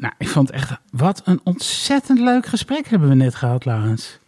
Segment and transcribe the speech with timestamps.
[0.00, 4.18] Nou, ik vond echt, wat een ontzettend leuk gesprek hebben we net gehad, Laurens.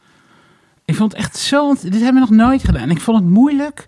[0.85, 2.91] Ik vond het echt zo, dit hebben we nog nooit gedaan.
[2.91, 3.87] Ik vond het moeilijk.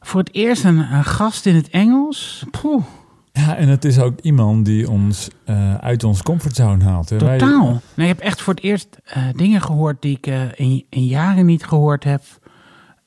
[0.00, 2.44] Voor het eerst een, een gast in het Engels.
[2.50, 2.84] Poeh,
[3.32, 7.08] Ja, en het is ook iemand die ons eh, uit onze comfortzone haalt.
[7.10, 7.18] hè.
[7.18, 7.80] Wij- totaal.
[7.94, 11.06] Nee, ik heb echt voor het eerst eh, dingen gehoord die ik eh, in, in
[11.06, 12.22] jaren niet gehoord heb.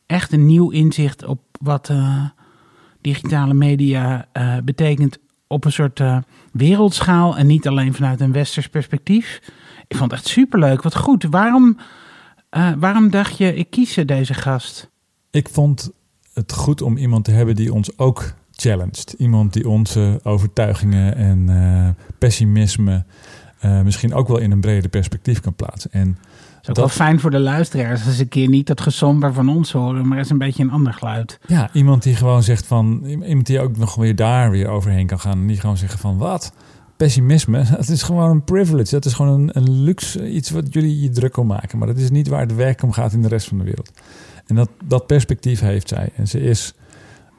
[0.06, 1.92] Echt een nieuw inzicht op wat
[3.02, 4.26] digitale media
[4.64, 5.18] betekent
[5.48, 6.02] op een soort
[6.52, 9.42] wereldschaal en niet alleen vanuit een westers perspectief.
[9.88, 10.82] Ik vond het echt superleuk.
[10.82, 11.24] Wat goed.
[11.24, 11.78] Waarom,
[12.50, 14.90] eh, waarom dacht je, ik kies deze gast?
[15.32, 15.92] Ik vond
[16.34, 19.16] het goed om iemand te hebben die ons ook challenged.
[19.18, 23.06] Iemand die onze overtuigingen en eh, pessimisme
[23.60, 25.92] eh, misschien ook wel in een breder perspectief kan plaatsen.
[25.92, 26.18] En
[26.62, 29.50] is ook wel fijn voor de luisteraars als ze een keer niet dat gesomber van
[29.50, 31.40] ons horen, maar eens een beetje een ander geluid.
[31.48, 35.20] ja, iemand die gewoon zegt van, iemand die ook nog weer daar weer overheen kan
[35.20, 35.40] gaan.
[35.40, 36.54] En die gewoon zeggen van, wat?
[36.98, 38.92] Pessimisme, dat is gewoon een privilege.
[38.92, 41.78] Dat is gewoon een, een luxe, iets wat jullie je druk om maken.
[41.78, 43.92] Maar dat is niet waar het werk om gaat in de rest van de wereld.
[44.48, 46.10] En dat, dat perspectief heeft zij.
[46.16, 46.74] En ze is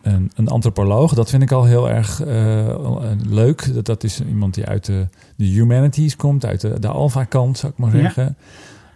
[0.03, 1.15] een, een antropoloog.
[1.15, 3.75] Dat vind ik al heel erg eh, leuk.
[3.75, 7.73] Dat, dat is iemand die uit de, de humanities komt, uit de, de alpha-kant, zou
[7.73, 8.01] ik maar Ja.
[8.03, 8.27] zeggen.
[8.27, 8.35] Eh,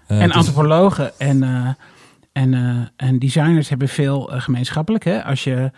[0.06, 1.68] en het is- antropologen en, eh,
[2.32, 5.04] en, eh, en designers hebben veel eh, gemeenschappelijk.
[5.04, 5.24] Hè?
[5.24, 5.70] Als je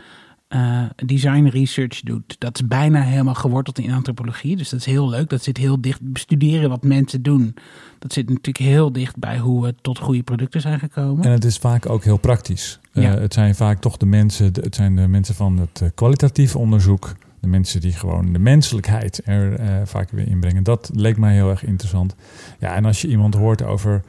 [0.48, 4.56] eh, design research doet, dat is bijna helemaal geworteld in antropologie.
[4.56, 5.28] Dus dat is heel leuk.
[5.30, 6.00] Dat zit heel dicht.
[6.02, 7.54] Bestuderen wat mensen doen.
[7.98, 11.24] Dat zit natuurlijk heel dicht bij hoe we tot goede producten zijn gekomen.
[11.24, 12.78] En het is vaak ook heel praktisch.
[12.92, 13.14] Eh, Ja.
[13.18, 17.12] het zijn vaak toch de mensen, het zijn de mensen van het eh, kwalitatief onderzoek.
[17.40, 20.62] De mensen die gewoon de menselijkheid er eh, vaak weer inbrengen.
[20.62, 22.14] Dat leek mij heel erg interessant.
[22.58, 24.02] Ja, en als je iemand hoort over,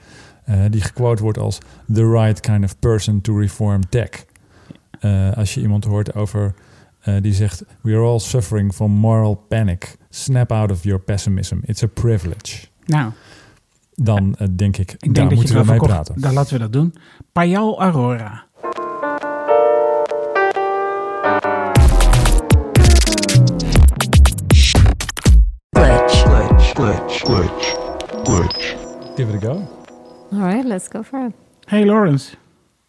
[0.46, 1.58] eh, die gequote wordt als
[1.94, 4.10] the right kind of person to reform tech.
[5.00, 6.54] Eh, als je iemand hoort over,
[7.22, 9.98] die zegt, we are all suffering from moral panic.
[10.10, 11.58] Snap out of your pessimism.
[11.66, 12.68] It's a privilege.
[12.86, 13.12] nou,
[13.96, 16.22] Dan denk ik, ik denk daar moeten we mee praten.
[16.22, 16.94] Dan laten we dat doen.
[17.32, 18.48] Payal Aurora.
[27.24, 29.18] Glitch, glitch, glitch, glitch.
[29.18, 29.52] Give it a go.
[30.32, 31.34] All right, let's go for it.
[31.68, 32.36] Hey Lawrence,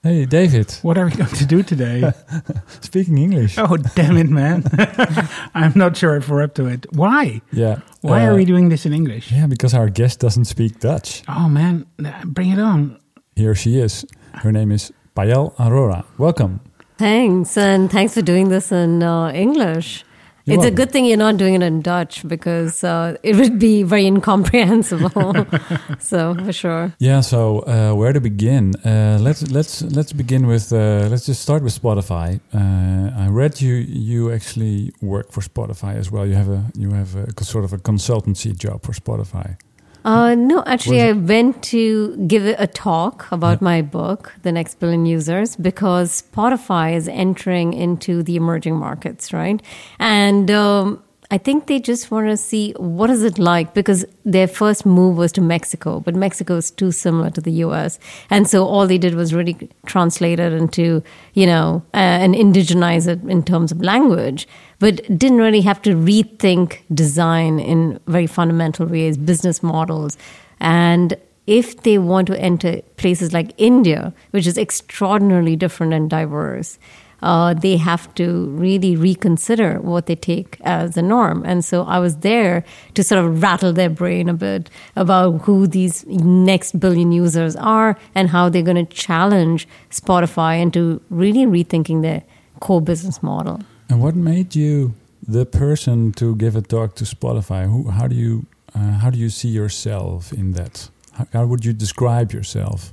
[0.03, 0.73] Hey, David.
[0.83, 2.11] what are we going to do today?
[2.81, 3.59] Speaking English.
[3.59, 4.65] oh, damn it, man.
[5.55, 6.87] I'm not sure if we're up to it.
[6.93, 7.43] Why?
[7.53, 7.81] Yeah.
[8.01, 9.31] Why Uh, are we doing this in English?
[9.31, 11.23] Yeah, because our guest doesn't speak Dutch.
[11.29, 11.85] Oh, man.
[12.25, 12.99] Bring it on.
[13.37, 14.07] Here she is.
[14.37, 16.05] Her name is Payal Arora.
[16.17, 16.61] Welcome.
[16.97, 20.05] Thanks, and thanks for doing this in uh, English.
[20.51, 23.59] You're it's a good thing you're not doing it in Dutch because uh, it would
[23.59, 25.47] be very incomprehensible.
[25.99, 26.95] so for sure.
[26.99, 27.21] Yeah.
[27.21, 28.75] So uh, where to begin?
[28.85, 32.41] Uh, let's let's let's begin with uh, let's just start with Spotify.
[32.53, 36.27] Uh, I read you you actually work for Spotify as well.
[36.27, 39.57] You have a you have a sort of a consultancy job for Spotify.
[40.05, 45.05] Uh, no, actually, I went to give a talk about my book, The Next Billion
[45.05, 49.61] Users, because Spotify is entering into the emerging markets, right?
[49.99, 54.49] And um, I think they just want to see what is it like because their
[54.49, 58.67] first move was to Mexico, but Mexico is too similar to the U.S., and so
[58.67, 61.03] all they did was really translate it into,
[61.35, 64.49] you know, uh, and indigenize it in terms of language
[64.81, 70.17] but didn't really have to rethink design in very fundamental ways, business models.
[70.59, 71.17] And
[71.47, 76.79] if they want to enter places like India, which is extraordinarily different and diverse,
[77.23, 81.43] uh, they have to really reconsider what they take as a norm.
[81.45, 82.65] And so I was there
[82.95, 87.99] to sort of rattle their brain a bit about who these next billion users are
[88.15, 92.23] and how they're going to challenge Spotify into really rethinking their
[92.61, 93.61] core business model.
[93.89, 94.95] And what made you
[95.27, 97.67] the person to give a talk to Spotify?
[97.67, 100.89] Who, how do you uh, how do you see yourself in that?
[101.13, 102.93] How, how would you describe yourself?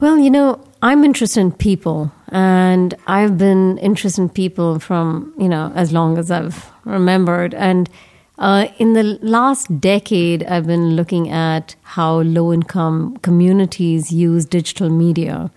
[0.00, 5.48] Well, you know, I'm interested in people, and I've been interested in people from, you
[5.48, 7.54] know, as long as I've remembered.
[7.54, 7.90] And
[8.38, 14.88] uh, in the last decade, I've been looking at how low income communities use digital
[14.88, 15.50] media.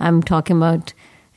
[0.00, 0.92] I'm talking about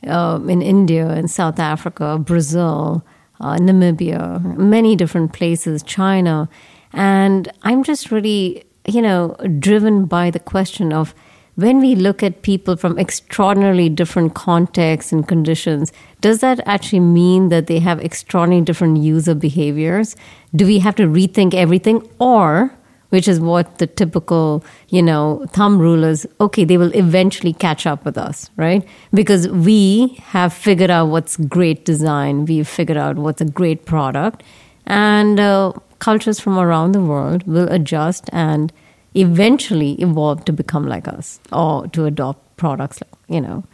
[0.08, 3.04] um, in India, in South Africa, Brazil,
[3.38, 6.48] uh, Namibia, many different places, China.
[6.92, 11.14] And I'm just really, you know, driven by the question of
[11.56, 17.48] when we look at people from extraordinarily different contexts and conditions, does that actually mean
[17.48, 20.16] that they have extraordinarily different user behaviors?
[20.54, 22.06] Do we have to rethink everything?
[22.18, 22.70] Or,
[23.08, 27.86] which is what the typical, you know, thumb rule is, okay, they will eventually catch
[27.86, 28.86] up with us, right?
[29.14, 34.42] Because we have figured out what's great design, we've figured out what's a great product.
[34.84, 38.72] And uh, cultures from around the world will adjust and
[39.16, 43.64] eventually evolve to become like us or to adopt products like, you know.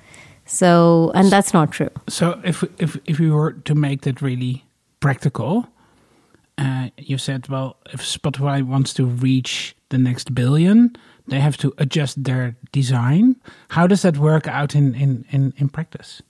[0.44, 1.90] So, and that's not true.
[2.08, 4.64] So if if if we were to make that really
[5.00, 5.66] practical,
[6.58, 10.96] uh, you said, well, if Spotify wants to reach the next billion,
[11.28, 13.36] they have to adjust their design.
[13.68, 16.22] How does that work out in in in, in practice?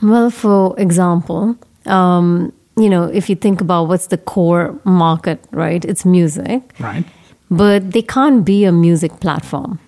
[0.00, 1.56] Well, for example,
[1.86, 5.84] um, you know, if you think about what's the core market, right?
[5.84, 6.74] It's music.
[6.80, 7.04] Right.
[7.52, 9.78] But they can't be a music platform.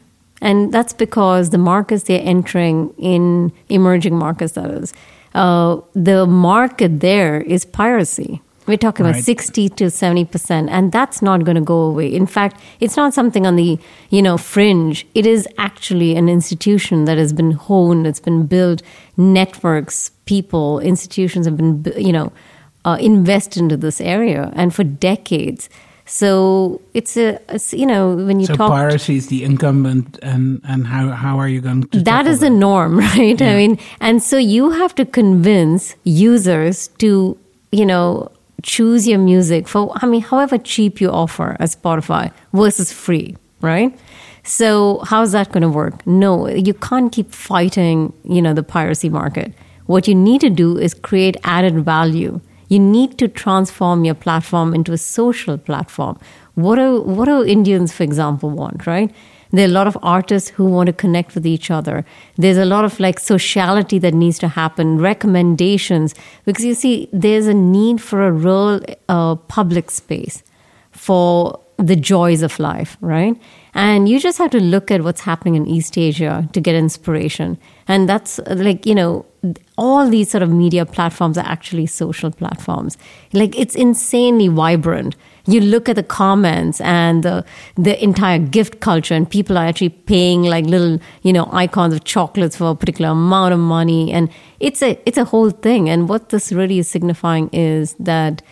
[0.42, 4.92] And that's because the markets they're entering in emerging markets, that is,
[5.34, 8.42] uh, the market there is piracy.
[8.66, 12.14] We're talking about 60 to 70%, and that's not going to go away.
[12.14, 13.78] In fact, it's not something on the,
[14.08, 15.06] you know, fringe.
[15.14, 18.82] It is actually an institution that has been honed, it's been built,
[19.18, 22.32] networks, people, institutions have been, you know,
[22.86, 25.68] uh, invest into this area and for decades.
[26.06, 30.60] So it's a, it's, you know, when you so talk piracy is the incumbent, and
[30.64, 32.02] and how how are you going to?
[32.02, 33.40] that is the norm, right?
[33.40, 33.52] Yeah.
[33.52, 37.38] I mean, and so you have to convince users to,
[37.72, 38.30] you know,
[38.64, 43.96] choose your music for, I mean, however cheap you offer as Spotify versus free, right?
[44.42, 46.06] So how's that going to work?
[46.06, 49.52] No, you can't keep fighting, you know, the piracy market.
[49.86, 52.40] What you need to do is create added value.
[52.68, 56.18] You need to transform your platform into a social platform.
[56.54, 59.10] What do what do Indians, for example, want, right?
[59.50, 62.04] There are a lot of artists who want to connect with each other.
[62.36, 66.14] There's a lot of like sociality that needs to happen, recommendations,
[66.44, 70.42] because you see, there's a need for a real uh, public space
[70.90, 73.40] for the joys of life, right?
[73.74, 77.58] And you just have to look at what's happening in East Asia to get inspiration.
[77.86, 79.24] And that's like, you know,
[79.76, 82.96] all these sort of media platforms are actually social platforms.
[83.32, 85.16] Like it's insanely vibrant.
[85.46, 87.44] You look at the comments and the
[87.76, 92.04] the entire gift culture, and people are actually paying like little, you know, icons of
[92.04, 94.30] chocolates for a particular amount of money, and
[94.60, 95.90] it's a it's a whole thing.
[95.90, 98.42] And what this really is signifying is that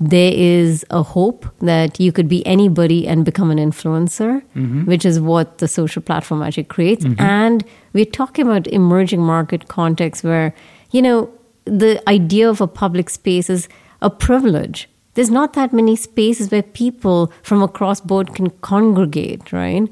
[0.00, 4.84] there is a hope that you could be anybody and become an influencer, mm-hmm.
[4.84, 7.04] which is what the social platform actually creates.
[7.04, 7.20] Mm-hmm.
[7.20, 10.54] And we're talking about emerging market context where,
[10.92, 11.30] you know,
[11.64, 13.68] the idea of a public space is
[14.00, 14.88] a privilege.
[15.14, 19.88] There's not that many spaces where people from across board can congregate, right?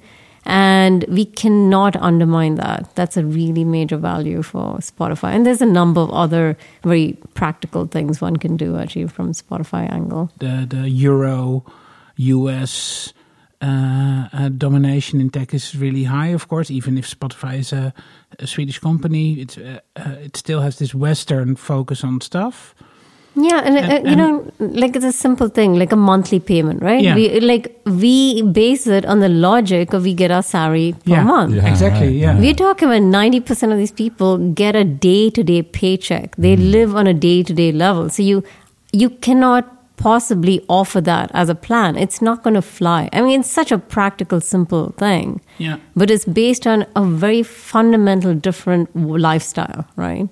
[0.47, 2.95] And we cannot undermine that.
[2.95, 5.35] That's a really major value for Spotify.
[5.35, 9.93] And there's a number of other very practical things one can do actually from Spotify
[9.93, 10.31] angle.
[10.39, 11.65] the the euro
[12.17, 13.13] US
[13.61, 16.29] uh, uh, domination in tech is really high.
[16.29, 17.93] Of course, even if Spotify is a,
[18.39, 22.75] a Swedish company, it's uh, uh, it still has this Western focus on stuff.
[23.39, 26.83] Yeah, and, And- uh, you know, like it's a simple thing, like a monthly payment,
[26.83, 27.03] right?
[27.03, 27.15] Yeah.
[27.15, 31.23] We like we base it on the logic of we get our salary per Yeah.
[31.25, 31.55] month.
[31.55, 32.07] Yeah, exactly.
[32.07, 32.39] right, yeah.
[32.39, 36.35] We're talking about ninety percent of these people get a day to day paycheck.
[36.37, 38.09] They live on a day to day level.
[38.09, 38.43] So you
[38.93, 41.97] you cannot possibly offer that as a plan.
[41.97, 43.09] It's not going to fly.
[43.13, 45.41] I mean, it's such a practical, simple thing.
[45.59, 45.77] Yeah.
[45.95, 48.91] But it's based on a very fundamental different
[49.29, 50.29] lifestyle, right?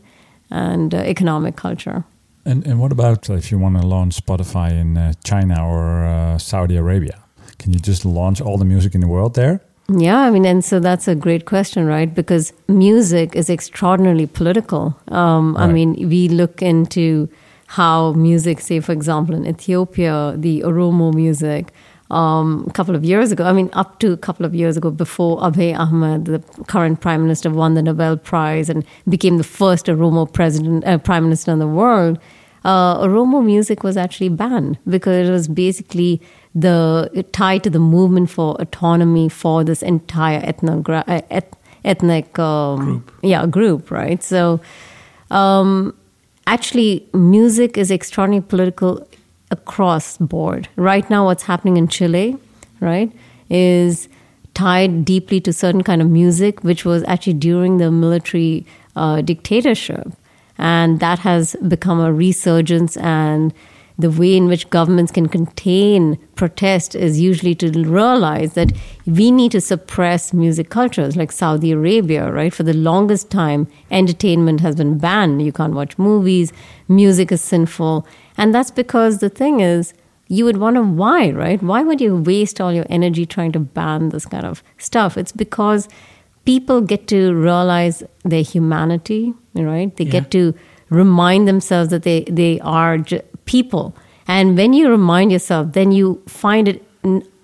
[0.51, 2.05] And uh, economic culture.
[2.45, 6.39] And and what about if you want to launch Spotify in uh, China or uh,
[6.39, 7.19] Saudi Arabia?
[7.59, 9.61] Can you just launch all the music in the world there?
[9.89, 12.15] Yeah, I mean, and so that's a great question, right?
[12.15, 14.99] Because music is extraordinarily political.
[15.09, 17.29] Um, I mean, we look into
[17.67, 21.73] how music, say, for example, in Ethiopia, the Oromo music,
[22.15, 24.91] um, a couple of years ago, I mean, up to a couple of years ago,
[24.91, 29.87] before Abiy Ahmed, the current prime minister, won the Nobel Prize and became the first
[29.87, 32.19] Oromo president, uh, prime minister in the world,
[32.65, 36.21] uh, Oromo music was actually banned because it was basically
[36.55, 42.79] the tied to the movement for autonomy for this entire ethnogra- uh, eth- ethnic um,
[42.81, 43.13] Group.
[43.23, 44.61] yeah group right so
[45.31, 45.95] um,
[46.47, 49.07] actually music is extraordinarily political
[49.51, 52.37] across board right now what's happening in chile
[52.81, 53.13] right
[53.51, 54.09] is
[54.55, 58.65] tied deeply to certain kind of music which was actually during the military
[58.97, 60.13] uh, dictatorship
[60.59, 63.53] and that has become a resurgence and
[63.99, 68.73] the way in which governments can contain protest is usually to realize that
[69.07, 72.53] we need to suppress music cultures like Saudi Arabia, right?
[72.53, 75.43] For the longest time, entertainment has been banned.
[75.43, 76.53] You can't watch movies,
[76.89, 78.07] music is sinful.
[78.37, 79.95] And that's because the thing is,
[80.29, 81.63] you would wonder why, right?
[81.63, 85.17] Why would you waste all your energy trying to ban this kind of stuff?
[85.19, 85.89] It's because
[86.45, 89.95] people get to realize their humanity, right?
[89.97, 90.11] They Yeah.
[90.21, 90.55] get to
[90.91, 93.95] remind themselves that they, they are j- people
[94.27, 96.83] And when you remind yourself, then you find it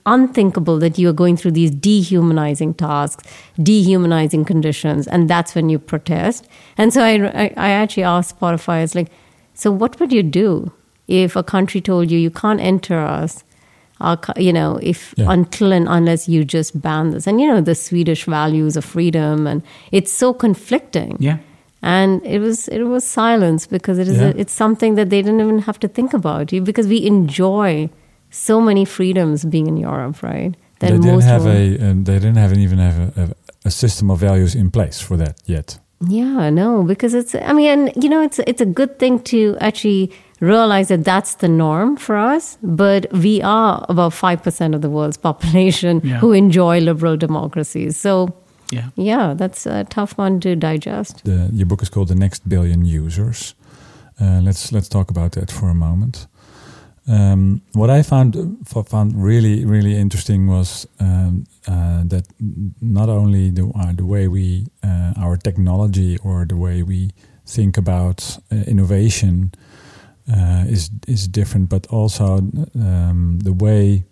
[0.06, 3.22] unthinkable that you are going through these dehumanizing tasks,
[3.62, 6.48] dehumanizing conditions, and that's when you protest.
[6.78, 7.12] And so I,
[7.44, 9.10] I, I actually asked Spotify, it's like,
[9.52, 10.72] so what would you do
[11.10, 13.44] if a country told you you can't enter us?
[14.00, 15.26] Our, you know, if Yeah.
[15.36, 19.46] until and unless you just ban this, and you know the Swedish values of freedom,
[19.46, 19.62] and
[19.92, 21.36] it's so conflicting Yeah.
[21.82, 24.28] and it was it was silence because it is Yeah.
[24.36, 27.88] a, it's something that they didn't even have to think about you because we enjoy
[28.30, 30.54] so many freedoms being in Europe, right?
[30.78, 31.60] they didn't have a.
[31.90, 33.28] Um, they didn't have even have a, a,
[33.66, 35.78] a system of values in place for that yet.
[36.20, 39.38] yeah no because it's I mean and you know it's it's a good thing to
[39.68, 40.02] actually
[40.40, 45.16] realize that that's the norm for us but we are about 5% of the world's
[45.28, 46.20] population Yeah.
[46.20, 48.28] who enjoy liberal democracies so
[48.72, 48.88] Yeah.
[48.96, 52.84] yeah that's a tough one to digest The, your book is called "The Next Billion
[52.84, 53.54] Users."
[54.20, 56.26] Uh, let's let's talk about that for a moment.
[57.08, 58.36] Um, what I found
[58.88, 62.24] found really really interesting was um, uh, that
[62.80, 67.10] not only the uh, the way we uh, our technology or the way we
[67.46, 69.50] think about uh, innovation
[70.32, 72.38] uh, is is different, but also
[72.74, 74.04] um, the way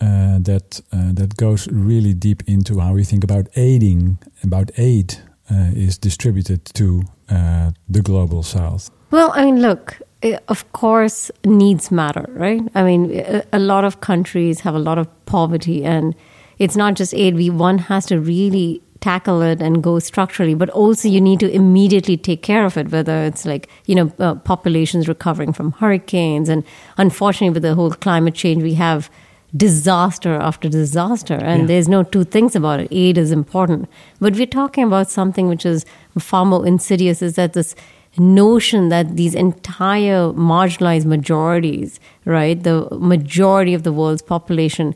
[0.00, 5.18] uh, that uh, that goes really deep into how we think about aiding, about aid
[5.50, 8.90] uh, is distributed to uh, the global south.
[9.10, 10.00] Well, I mean, look,
[10.48, 12.62] of course, needs matter, right?
[12.74, 16.14] I mean, a lot of countries have a lot of poverty, and
[16.58, 17.34] it's not just aid.
[17.34, 21.50] We one has to really tackle it and go structurally, but also you need to
[21.50, 22.90] immediately take care of it.
[22.90, 26.64] Whether it's like you know uh, populations recovering from hurricanes, and
[26.98, 29.10] unfortunately, with the whole climate change, we have
[29.56, 31.66] disaster after disaster and Yeah.
[31.66, 33.88] there's no two things about it aid is important
[34.20, 35.84] but we're talking about something which is
[36.20, 37.74] far more insidious is that this
[38.16, 44.94] notion that these entire marginalized majorities right the majority of the world's population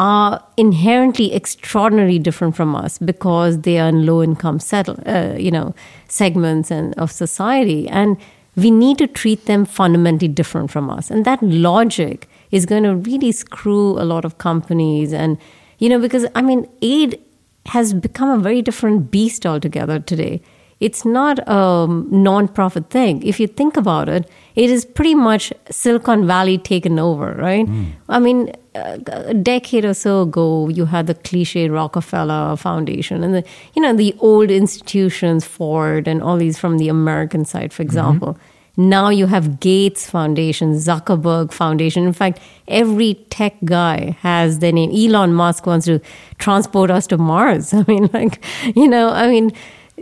[0.00, 5.50] are inherently extraordinarily different from us because they are in low income settle, uh, you
[5.50, 5.74] know
[6.08, 7.88] segments and of society.
[7.88, 8.16] And
[8.56, 11.10] we need to treat them fundamentally different from us.
[11.10, 15.12] And that logic is going to really screw a lot of companies.
[15.12, 15.38] And
[15.80, 17.18] you know because i mean aid
[17.66, 20.40] has become a very different beast altogether today
[20.80, 26.26] it's not a non-profit thing if you think about it it is pretty much silicon
[26.26, 27.84] valley taken over right hmm.
[28.08, 33.44] i mean a decade or so ago you had the cliche rockefeller foundation and the
[33.74, 37.88] you know the old institutions ford and all these from the american side for mm-hmm.
[37.88, 38.38] example
[38.76, 42.06] now you have Gates Foundation, Zuckerberg Foundation.
[42.06, 44.90] In fact, every tech guy has their name.
[44.90, 46.00] Elon Musk wants to
[46.38, 47.74] transport us to Mars.
[47.74, 48.42] I mean, like,
[48.74, 49.52] you know, I mean,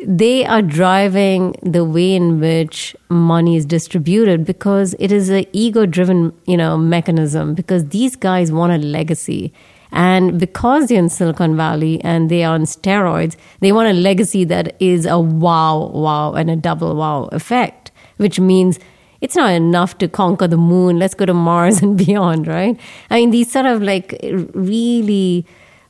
[0.06, 5.86] they are driving the way in which money is distributed because it is an ego
[5.86, 9.52] driven, you know, mechanism because these guys want a legacy.
[9.90, 14.44] And because they're in Silicon Valley and they are on steroids, they want a legacy
[14.44, 17.88] that is a wow, wow, and a double wow effect
[18.18, 18.78] which means
[19.20, 20.98] it's not enough to conquer the moon.
[20.98, 22.78] Let's go to Mars and beyond, right?
[23.10, 25.46] I mean, these sort of like really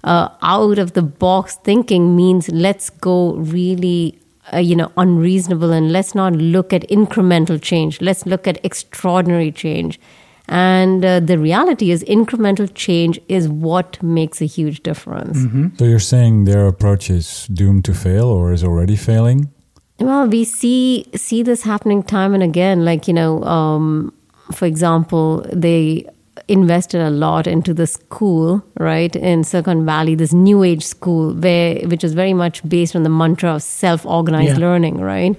[0.08, 4.18] uh, out of the box thinking means let's go really.
[4.50, 8.00] Uh, you know, unreasonable, and let's not look at incremental change.
[8.00, 10.00] Let's look at extraordinary change.
[10.48, 15.36] And uh, the reality is, incremental change is what makes a huge difference.
[15.78, 19.50] So you're saying their approach is doomed to fail or is already failing?
[19.98, 22.84] Well, we see see this happening time and again.
[22.84, 24.14] Like you know, um,
[24.52, 26.06] for example, they
[26.48, 31.76] invested a lot into the school right in Silicon Valley, this new age school, where
[31.86, 34.66] which is very much based on the mantra of self organized Yeah.
[34.66, 35.00] learning.
[35.00, 35.36] Right,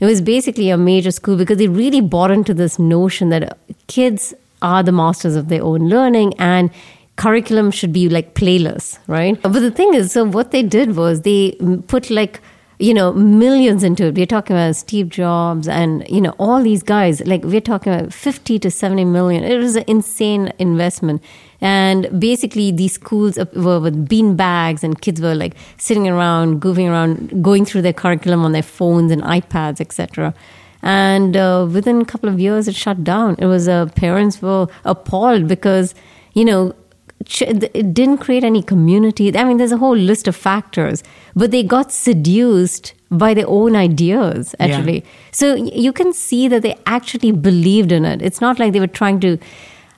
[0.00, 4.34] it was basically a major school because they really bought into this notion that kids
[4.60, 6.70] are the masters of their own learning and
[7.16, 9.40] curriculum should be like playlist, right?
[9.42, 11.52] But the thing is, so what they did was they
[11.88, 12.40] put like
[12.78, 14.14] you know millions into it.
[14.14, 17.24] We're talking about steve jobs and you know all these guys.
[17.26, 19.44] Like we're talking about 50 to 70 million.
[19.44, 21.22] It was an insane investment.
[21.60, 26.88] And basically these schools were with bean bags and kids were like sitting around goofing
[26.88, 30.34] around going through their curriculum on their phones and ipads etc
[30.82, 33.36] and uh, within a couple of years it shut down.
[33.38, 35.94] It was uh, parents were appalled because
[36.34, 36.74] you know
[37.20, 39.36] it didn't create any community.
[39.36, 41.02] I mean, there's a whole list of factors,
[41.34, 44.66] but they got seduced by their own ideas, Yeah.
[44.66, 45.04] actually.
[45.32, 48.22] So you can see that they actually believed in it.
[48.22, 49.38] It's not like they were trying to,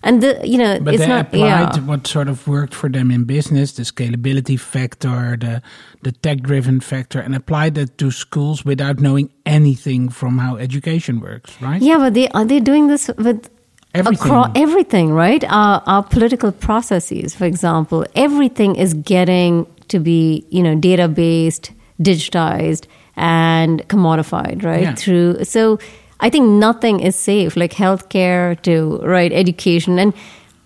[0.02, 1.26] and the you know, But it's they not.
[1.26, 1.80] applied Yeah.
[1.86, 5.60] what sort of worked for them in business, the scalability factor, the
[6.02, 11.20] the tech driven factor, and applied that to schools without knowing anything from how education
[11.20, 11.82] works, right?
[11.82, 13.50] Yeah, but they are they doing this with
[13.92, 14.26] Everything.
[14.26, 15.42] across everything, right?
[15.44, 21.72] Our, our political processes, for example, everything is getting to be, you know, data based,
[22.00, 24.82] digitized, and commodified, right?
[24.82, 24.94] Yeah.
[24.94, 25.78] Through so,
[26.20, 30.14] I think nothing is safe, like healthcare to right education, and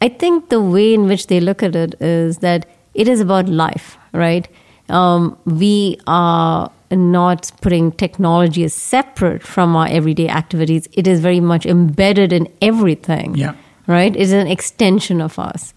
[0.02, 3.48] I think the way in which they look at it is that it is about
[3.48, 4.46] life, right?
[4.90, 10.88] Um, we are not putting technology as separate from our everyday activities.
[10.92, 13.34] It is very much embedded in everything.
[13.36, 13.54] Yeah.
[13.86, 14.14] Right?
[14.16, 15.74] It's an extension of us.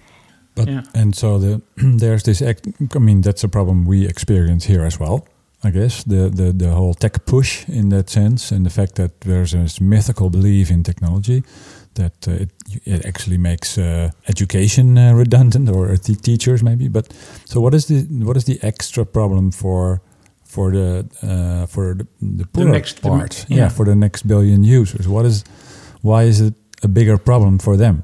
[0.56, 0.82] But Yeah.
[0.94, 1.62] and so the
[2.00, 2.42] there's this.
[2.42, 5.28] Act, I mean, that's a problem we experience here as well.
[5.64, 9.12] I guess the the the whole tech push in that sense, and the fact that
[9.22, 11.44] there's this mythical belief in technology
[11.94, 12.50] that uh, it
[12.86, 16.90] it actually makes uh, education uh, redundant or te- teachers maybe.
[16.90, 17.06] But
[17.46, 20.00] so what is the what is the extra problem for?
[20.48, 23.58] For the uh, for the, the poorer next- the- part, yeah.
[23.58, 25.08] yeah, for the next billion users.
[25.08, 25.44] What is
[26.02, 28.04] why is it a bigger problem for them?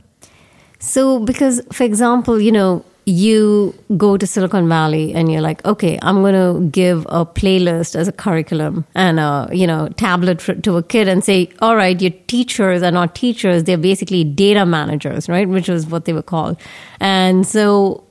[0.80, 5.98] So, because, for example, you know, you go to Silicon Valley and you're like, okay,
[6.02, 10.56] I'm going to give a playlist as a curriculum and a, you know, tablet for,
[10.56, 13.64] to a kid and say, all right, your teachers are not teachers.
[13.64, 15.48] They're basically data managers, right?
[15.48, 16.58] Which was what they were called.
[17.00, 18.04] And so,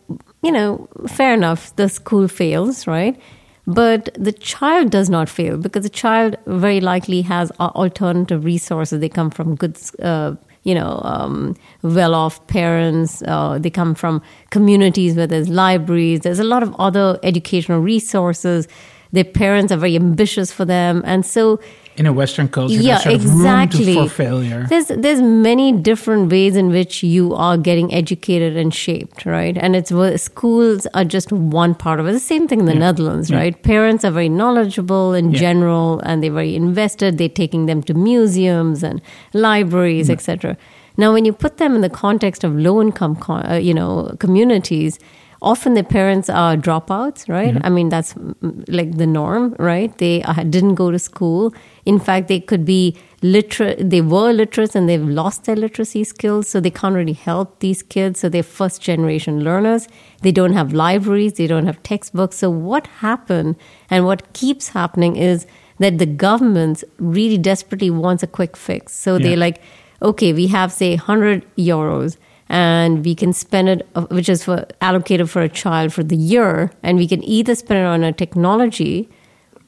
[0.42, 1.74] you know, fair enough.
[1.76, 3.20] The school fails, right?
[3.66, 9.00] But the child does not fail because the child very likely has alternative resources.
[9.00, 13.22] They come from good, uh, you know, um, well-off parents.
[13.22, 16.20] Uh, they come from communities where there's libraries.
[16.20, 18.66] There's a lot of other educational resources.
[19.12, 21.60] Their parents are very ambitious for them, and so
[21.94, 23.94] In a Western culture, yeah, sort of exactly.
[23.94, 24.64] for failure.
[24.66, 29.58] There's there's many different ways in which you are getting educated and shaped, right?
[29.58, 32.12] And it's schools are just one part of it.
[32.12, 32.78] The same thing in the Yeah.
[32.86, 33.36] Netherlands, Yeah.
[33.36, 33.62] right?
[33.62, 35.40] Parents are very knowledgeable in Yeah.
[35.40, 37.18] general, and they're very invested.
[37.18, 39.02] They're taking them to museums and
[39.34, 40.56] libraries, etc.
[40.96, 44.14] Now, when you put them in the context of low income, co- uh, you know,
[44.18, 44.98] communities.
[45.42, 47.56] Often the parents are dropouts, right?
[47.64, 49.96] I mean, that's mm, like the norm, right?
[49.98, 51.52] They uh, didn't go to school.
[51.84, 56.46] In fact, they could be literate, they were literate and they've lost their literacy skills,
[56.46, 58.20] so they can't really help these kids.
[58.20, 59.88] So they're first generation learners.
[60.22, 62.36] They don't have libraries, they don't have textbooks.
[62.36, 63.56] So, what happened
[63.90, 65.46] and what keeps happening is
[65.78, 68.94] that the government really desperately wants a quick fix.
[68.94, 69.22] So Yeah.
[69.24, 69.60] they're like,
[70.00, 72.16] okay, we have, say, 100 euros
[72.52, 76.70] and we can spend it, which is for allocated for a child for the year,
[76.82, 79.08] and we can either spend it on a technology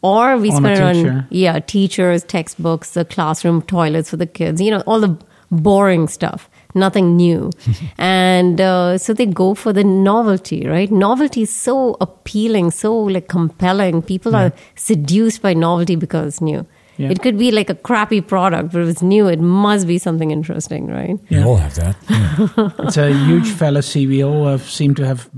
[0.02, 4.60] or we On spend it on yeah teachers, textbooks, the classroom toilets for the kids,
[4.60, 5.16] you know, all the
[5.50, 7.50] boring stuff, nothing new,
[7.98, 10.90] and uh, so they go for the novelty, right?
[10.90, 14.02] Novelty is so appealing, so like compelling.
[14.02, 16.66] People are seduced by novelty because it's new.
[16.96, 17.10] Yeah.
[17.10, 20.30] It could be like a crappy product, but if it's new, it must be something
[20.30, 21.18] interesting, right?
[21.30, 21.44] We Yeah.
[21.46, 21.96] all have that.
[22.08, 22.70] Yeah.
[22.86, 24.06] it's a huge fallacy.
[24.06, 25.28] We all have, seem to have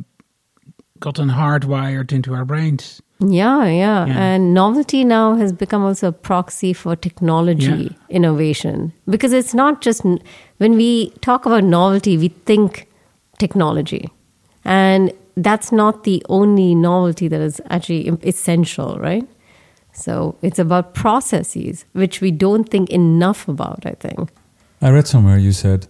[1.01, 3.01] gotten hardwired into our brains.
[3.21, 4.19] Yeah, yeah, Yeah.
[4.19, 8.17] And novelty now has become also a proxy for technology Yeah.
[8.17, 10.05] innovation because it's not just
[10.59, 12.87] when we talk about novelty, we think
[13.39, 14.11] technology.
[14.65, 19.27] And that's not the only novelty that is actually essential, right?
[19.97, 24.31] So it's about processes, which we don't think enough about, I think.
[24.83, 25.89] I read somewhere you said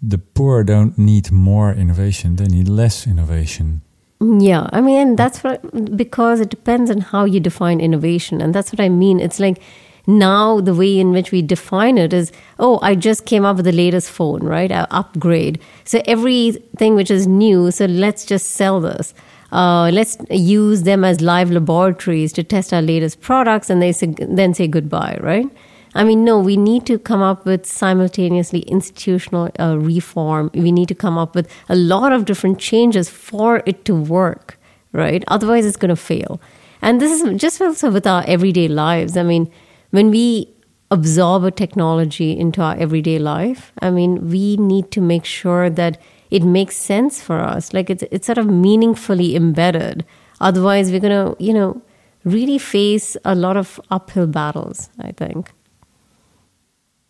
[0.00, 3.82] the poor don't need more innovation; they need less innovation.
[4.20, 5.60] Yeah, I mean, that's what
[5.96, 9.20] because it depends on how you define innovation, and that's what I mean.
[9.20, 9.60] It's like
[10.06, 13.66] now the way in which we define it is, oh, I just came up with
[13.66, 14.72] the latest phone, right?
[14.72, 15.60] I upgrade.
[15.84, 19.14] So everything which is new, so let's just sell this.
[19.52, 24.06] Uh, let's use them as live laboratories to test our latest products, and they say,
[24.18, 25.46] then say goodbye, right?
[25.94, 30.50] I mean, no, we need to come up with simultaneously institutional uh, reform.
[30.54, 34.58] We need to come up with a lot of different changes for it to work,
[34.92, 35.22] right?
[35.28, 36.40] Otherwise, it's going to fail.
[36.80, 39.18] And this is just also with our everyday lives.
[39.18, 39.50] I mean,
[39.90, 40.48] when we
[40.90, 46.00] absorb a technology into our everyday life, I mean, we need to make sure that
[46.32, 47.72] it makes sense for us.
[47.72, 50.04] Like it's, it's sort of meaningfully embedded.
[50.40, 51.80] Otherwise, we're going to, you know,
[52.24, 55.50] really face a lot of uphill battles, I think.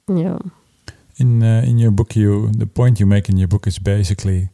[0.09, 0.39] Yeah.
[1.17, 4.49] In uh, in your book, you the point you make in your book is basically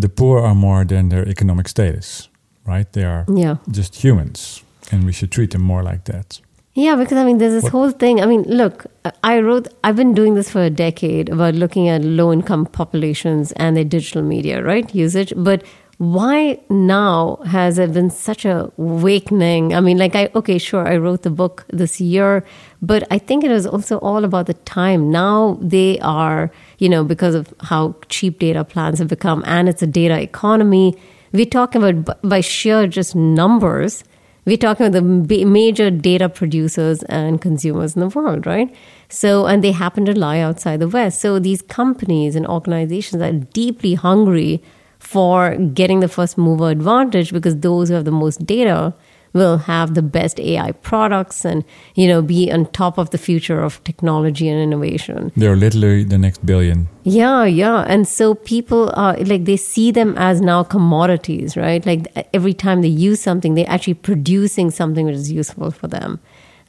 [0.00, 2.28] the poor are more than their economic status,
[2.66, 2.92] right?
[2.92, 3.56] They are Yeah.
[3.70, 4.62] just humans,
[4.92, 6.40] and we should treat them more like that.
[6.82, 8.22] Yeah, because I mean, there's this What- whole thing.
[8.22, 8.86] I mean, look,
[9.22, 13.52] I wrote, I've been doing this for a decade about looking at low income populations
[13.62, 14.86] and their digital media, right?
[14.94, 15.32] Usage.
[15.36, 15.62] But
[15.98, 19.74] why now has it been such a awakening?
[19.74, 22.32] I mean, like I okay, sure, I wrote the book this year,
[22.80, 25.10] but I think it was also all about the time.
[25.10, 29.82] Now they are, you know, because of how cheap data plans have become, and it's
[29.82, 30.86] a data economy.
[31.32, 34.02] We're talking about by sheer just numbers.
[34.46, 38.74] We're talking about the major data producers and consumers in the world, right?
[39.08, 41.20] So, and they happen to lie outside the West.
[41.20, 44.62] So, these companies and organizations are deeply hungry
[44.98, 48.94] for getting the first mover advantage because those who have the most data
[49.32, 51.64] will have the best AI products and
[51.94, 55.32] you know be on top of the future of technology and innovation.
[55.36, 56.88] They're literally the next billion.
[57.04, 57.84] Yeah, yeah.
[57.88, 61.84] And so people are like, they see them as now commodities, right?
[61.84, 66.20] Like every time they use something, they're actually producing something which is useful for them.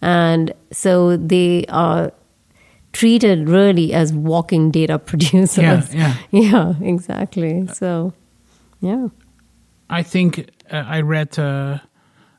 [0.02, 2.12] And so they are
[2.94, 5.58] treated really as walking data producers.
[5.58, 6.16] Yeah, yeah.
[6.32, 7.68] Yeah, exactly.
[7.74, 8.14] So,
[8.80, 9.08] yeah.
[9.90, 11.80] I think uh, I read uh,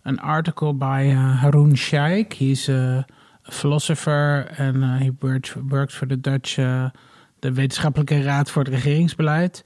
[0.04, 2.34] an article by uh, Haroon Shaikh.
[2.34, 3.06] He's a,
[3.50, 6.90] philosopher and uh, he works, for the Dutch, uh,
[7.40, 9.64] de Wetenschappelijke Raad voor het Regeringsbeleid.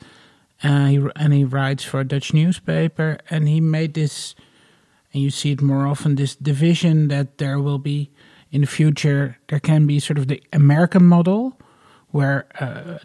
[0.65, 3.19] Uh, he, and he writes for a Dutch newspaper.
[3.29, 4.35] And he made this,
[5.13, 8.11] and you see it more often, this division that there will be
[8.51, 11.59] in the future, there can be sort of the American model,
[12.13, 12.47] where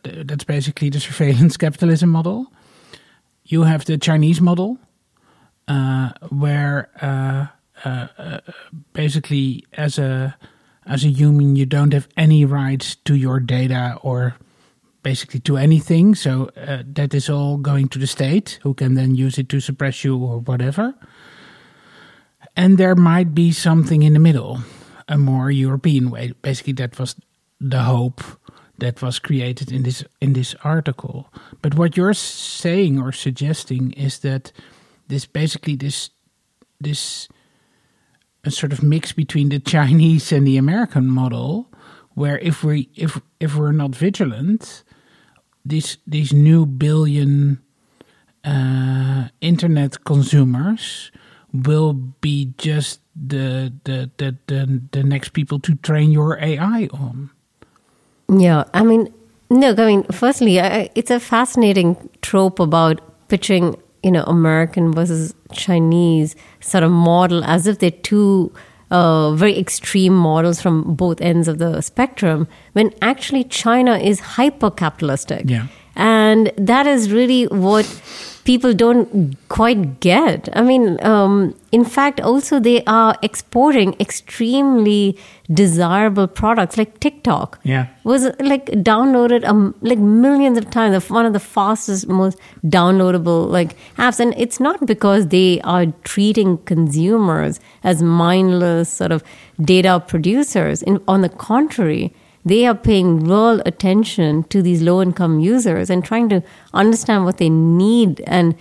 [0.04, 2.46] th- that's basically the surveillance capitalism model.
[3.44, 4.78] You have the Chinese model,
[6.30, 7.48] where uh,
[7.84, 8.40] uh, uh,
[8.94, 10.36] basically as a
[10.86, 14.36] as a human you don't have any rights to your data or
[15.04, 16.16] basically to anything.
[16.16, 19.60] So uh, that is all going to the state, who can then use it to
[19.60, 20.94] suppress you or whatever.
[22.56, 24.60] And there might be something in the middle,
[25.08, 26.34] a more European way.
[26.42, 27.16] Basically, that was
[27.60, 28.22] the hope
[28.78, 31.32] that was created in this in this article.
[31.62, 34.52] But what you're saying or suggesting is that
[35.12, 36.10] this basically this
[36.80, 37.28] this
[38.44, 41.68] a sort of mix between the Chinese and the American model,
[42.16, 44.84] where if we if if we're not vigilant,
[45.66, 47.62] these these new billion
[48.44, 51.12] uh, internet consumers
[51.54, 57.30] will be just the, the the the the next people to train your AI on.
[58.30, 59.14] Yeah, I mean,
[59.50, 65.34] look, I mean, firstly, I, it's a fascinating trope about pitching, you know, American versus
[65.52, 68.52] Chinese sort of model as if they're two
[68.90, 74.70] uh, very extreme models from both ends of the spectrum, when actually China is hyper
[74.70, 75.50] capitalistic.
[75.50, 75.68] Yeah.
[75.96, 77.86] And that is really what
[78.44, 80.50] people don't quite get.
[80.54, 85.18] I mean, um, in fact, also they are exporting extremely
[85.52, 87.60] desirable products like TikTok.
[87.64, 87.88] Yeah.
[88.04, 90.96] Was like downloaded um, like millions of times.
[90.96, 95.86] Of One of the fastest, most downloadable like apps, and it's not because they are
[96.04, 99.24] treating consumers as mindless sort of
[99.62, 100.82] data producers.
[100.82, 102.14] In, on the contrary,
[102.46, 106.42] they are paying real attention to these low income users and trying to
[106.74, 108.56] understand what they need and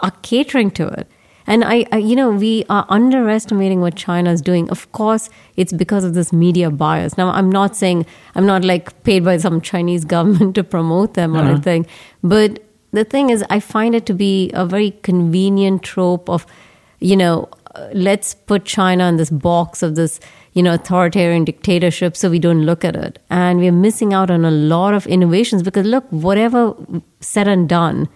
[0.00, 1.08] are catering to it.
[1.46, 4.70] And I, I, you know, we are underestimating what China is doing.
[4.70, 7.18] Of course, it's because of this media bias.
[7.18, 11.36] Now, I'm not saying I'm not like paid by some Chinese government to promote them
[11.36, 11.50] or Uh-huh.
[11.50, 11.86] anything,
[12.22, 12.60] but
[12.92, 16.46] the thing is, I find it to be a very convenient trope of,
[17.00, 20.20] you know, uh, let's put China in this box of this,
[20.54, 23.18] you know, authoritarian dictatorship so we don't look at it.
[23.28, 26.74] And we're missing out on a lot of innovations because look, whatever
[27.20, 28.08] said and done,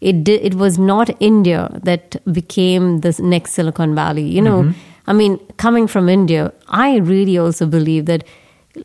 [0.00, 4.24] it did, it was not India that became this next Silicon Valley.
[4.24, 4.78] You know, mm-hmm.
[5.06, 8.24] I mean, coming from India, I really also believe that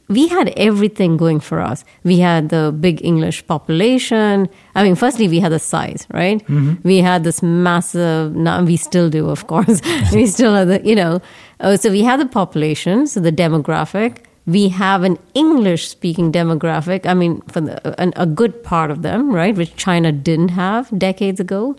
[0.08, 1.84] we had everything going for us.
[2.04, 4.48] We had the big English population.
[4.76, 6.46] I mean, firstly, we had the size, right?
[6.46, 6.76] Mm-hmm.
[6.84, 9.82] We had this massive, now we still do, of course.
[10.14, 11.22] we still have the, you know,
[11.60, 14.18] uh, so we have the population, so the demographic.
[14.46, 17.06] We have an English speaking demographic.
[17.06, 19.56] I mean, for the, an, a good part of them, right?
[19.56, 21.76] Which China didn't have decades ago.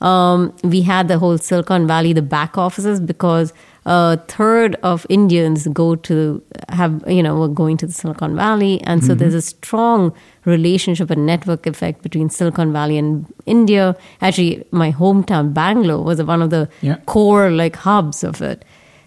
[0.00, 3.52] Um, we had the whole Silicon Valley, the back offices, because
[3.86, 8.80] a third of Indians go to have, you know, were going to the Silicon Valley.
[8.82, 10.12] And so there's a strong
[10.46, 13.96] relationship and network effect between Silicon Valley and India.
[14.22, 16.96] Actually, my hometown, Bangalore, was one of the Yeah.
[17.06, 18.64] core like hubs of it.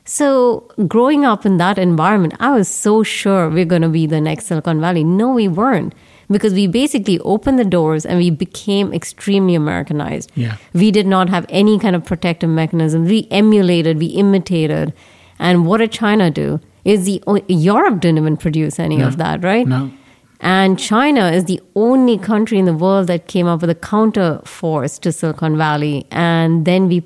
[0.10, 4.22] So growing up in that environment, I was so sure we're going to be the
[4.22, 5.04] next Silicon Valley.
[5.04, 5.94] No, we weren't
[6.30, 10.32] because we basically opened the doors and we became extremely Americanized.
[10.36, 10.56] Yeah.
[10.74, 13.04] We did not have any kind of protective mechanism.
[13.04, 14.94] We emulated, we imitated.
[15.40, 16.62] And what did China do?
[16.86, 19.68] Is the Europe didn't even produce any of that, right?
[19.68, 19.92] No.
[20.40, 24.40] And China is the only country in the world that came up with a counter
[24.46, 26.06] force to Silicon Valley.
[26.12, 27.04] And then we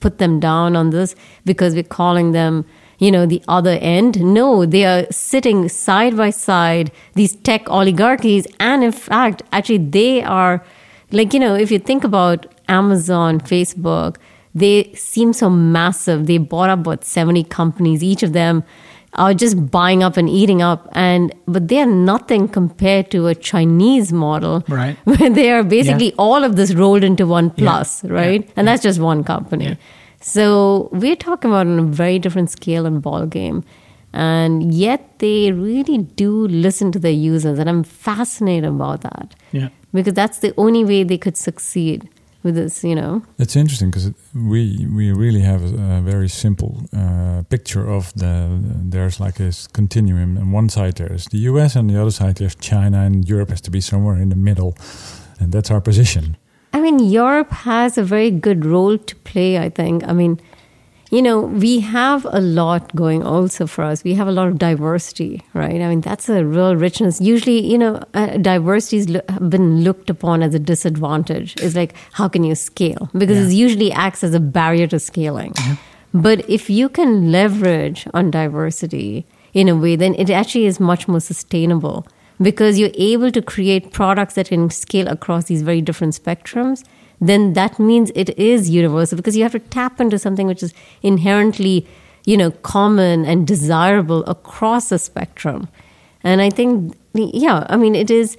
[0.00, 2.64] put them down on this because we're calling them,
[2.98, 4.20] you know, the other end.
[4.20, 8.46] No, they are sitting side by side, these tech oligarchies.
[8.58, 10.64] And in fact, actually, they are
[11.12, 14.16] like, you know, if you think about Amazon, Facebook,
[14.54, 16.26] they seem so massive.
[16.26, 18.64] They bought up what 70 companies, each of them
[19.14, 23.34] are just buying up and eating up and but they are nothing compared to a
[23.34, 24.62] Chinese model.
[24.68, 24.96] Right.
[25.04, 28.12] Where they are basically all of this rolled into one plus, Yeah.
[28.12, 28.44] right?
[28.46, 28.52] Yeah.
[28.56, 29.64] And that's just one company.
[29.70, 29.74] Yeah.
[30.20, 33.64] So we're talking about on a very different scale and ball game.
[34.12, 37.58] And yet they really do listen to their users.
[37.58, 39.34] And I'm fascinated about that.
[39.52, 39.68] Yeah.
[39.92, 42.08] Because that's the only way they could succeed
[42.42, 43.22] with this, you know.
[43.38, 48.60] It's interesting because we we really have a, a very simple uh, picture of the
[48.90, 50.36] there's like a continuum.
[50.36, 53.60] and one side there's the US, and the other side there's China, and Europe has
[53.62, 54.74] to be somewhere in the middle,
[55.40, 56.36] and that's our position.
[56.72, 60.04] I mean, Europe has a very good role to play, I think.
[60.06, 60.40] I mean,
[61.10, 64.04] you know, we have a lot going also for us.
[64.04, 65.80] We have a lot of diversity, right?
[65.80, 67.20] I mean, that's a real richness.
[67.20, 71.56] Usually, you know, uh, diversity has lo- been looked upon as a disadvantage.
[71.60, 73.10] It's like, how can you scale?
[73.12, 73.46] Because Yeah.
[73.46, 75.54] it usually acts as a barrier to scaling.
[76.14, 81.08] But if you can leverage on diversity in a way, then it actually is much
[81.08, 82.06] more sustainable
[82.40, 86.84] because you're able to create products that can scale across these very different spectrums.
[87.20, 90.72] Then that means it is universal because you have to tap into something which is
[91.02, 91.86] inherently,
[92.24, 95.68] you know, common and desirable across the spectrum.
[96.24, 98.36] And I think, yeah, I mean, it is.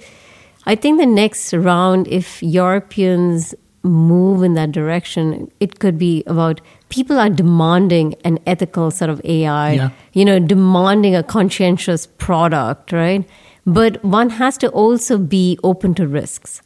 [0.66, 6.60] I think the next round, if Europeans move in that direction, it could be about
[6.88, 9.90] people are demanding an ethical sort of AI, Yeah.
[10.12, 13.24] you know, demanding a conscientious product, right?
[13.66, 16.62] But one has to also be open to risks.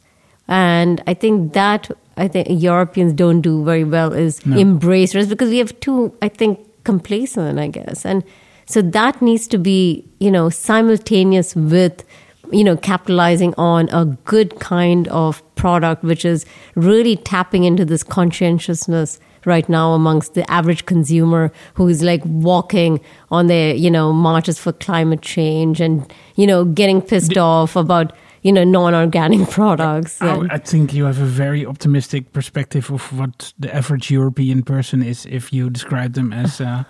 [0.47, 4.57] And I think that I think Europeans don't do very well is No.
[4.57, 8.05] embrace risk because we have too, I think, complacent, I guess.
[8.05, 8.23] And
[8.65, 12.03] so that needs to be, you know, simultaneous with,
[12.51, 18.03] you know, capitalizing on a good kind of product, which is really tapping into this
[18.03, 22.99] conscientiousness right now amongst the average consumer who is like walking
[23.31, 28.11] on their, you know, marches for climate change and, you know, getting pissed off about,
[28.43, 30.21] you know, non-organic products.
[30.21, 34.63] I, and- I think you have a very optimistic perspective of what the average European
[34.63, 36.83] person is if you describe them as uh,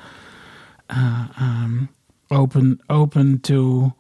[0.89, 1.89] uh, um,
[2.31, 3.93] open open to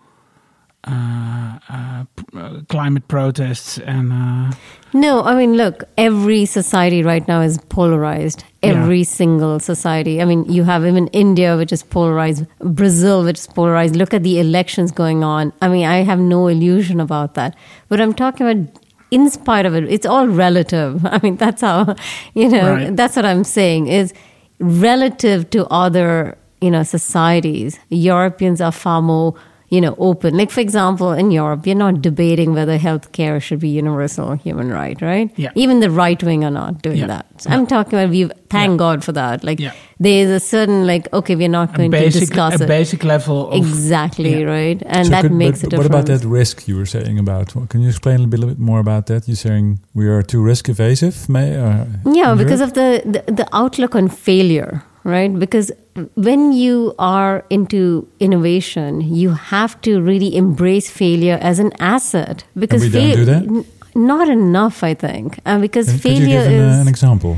[0.83, 2.05] Uh, uh,
[2.37, 4.55] uh, climate protests and uh,
[4.93, 8.45] No, I mean, look, every society right now is polarized.
[8.63, 10.21] Every single society.
[10.21, 13.95] I mean, you have even India, which is polarized, Brazil, which is polarized.
[13.97, 15.51] Look at the elections going on.
[15.61, 17.55] I mean, I have no illusion about that.
[17.89, 18.71] But I'm talking about,
[19.11, 21.05] in spite of it, it's all relative.
[21.15, 21.95] I mean, that's how,
[22.33, 22.95] you know, Right.
[22.95, 24.13] that's what I'm saying is
[24.59, 27.79] relative to other, you know, societies.
[27.89, 29.33] Europeans are far more
[29.69, 30.37] you know, open.
[30.37, 35.01] Like, for example, in Europe, you're not debating whether healthcare should be universal human right,
[35.01, 35.29] right?
[35.35, 35.51] Yeah.
[35.55, 37.07] Even the right wing are not doing Yeah.
[37.07, 37.25] that.
[37.41, 38.77] So I'm talking about we thank Yeah.
[38.77, 39.43] God for that.
[39.43, 39.71] Like, Yeah.
[39.99, 43.03] there's a certain like, okay, we're not a going to basic discuss a it basic
[43.03, 44.45] level of exactly, yeah.
[44.55, 44.81] right?
[44.85, 47.53] And So that could- makes but, a What about that risk you were saying about?
[47.55, 49.27] well, Can you explain a little bit more about that?
[49.27, 51.47] You're saying we are too risk evasive, may?
[51.57, 51.85] Uh,
[52.19, 52.61] Yeah, because Europe?
[52.61, 54.73] of the, the the outlook on failure,
[55.07, 55.39] right?
[55.39, 55.71] Because
[56.15, 62.43] when you are into innovation, you have to really embrace failure as an asset.
[62.59, 63.43] Because we don't do that?
[63.43, 63.65] n-
[63.95, 67.37] not enough, I think, and because Could you failure an, uh, is an example?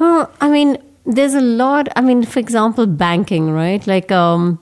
[0.00, 1.88] well, I mean, there's a lot.
[1.96, 3.86] I mean, for example, banking, right?
[3.86, 4.58] Like, um,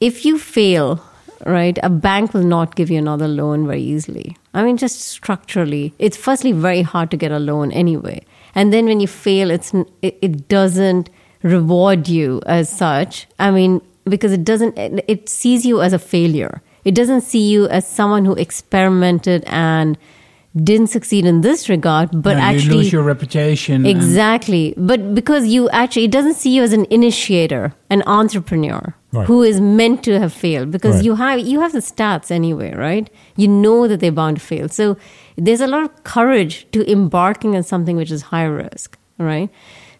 [0.00, 1.00] if you fail,
[1.46, 4.36] right, a bank will not give you another loan very easily.
[4.54, 8.20] I mean, just structurally, it's firstly very hard to get a loan anyway,
[8.56, 11.08] and then when you fail, it's it, it doesn't
[11.42, 13.26] reward you as such.
[13.38, 16.62] I mean, because it doesn't, it, sees you as a failure.
[16.84, 19.96] It doesn't see you as someone who experimented and
[20.56, 23.86] didn't succeed in this regard, but No, actually you lose your reputation.
[23.86, 24.74] Exactly.
[24.76, 29.26] But because you actually, it doesn't see you as an initiator, an entrepreneur Right.
[29.26, 31.04] who is meant to have failed because Right.
[31.04, 33.10] you have, you have the stats anyway, right?
[33.36, 34.68] You know that they're bound to fail.
[34.68, 34.96] So
[35.36, 39.50] there's a lot of courage to embarking on something which is high risk, right?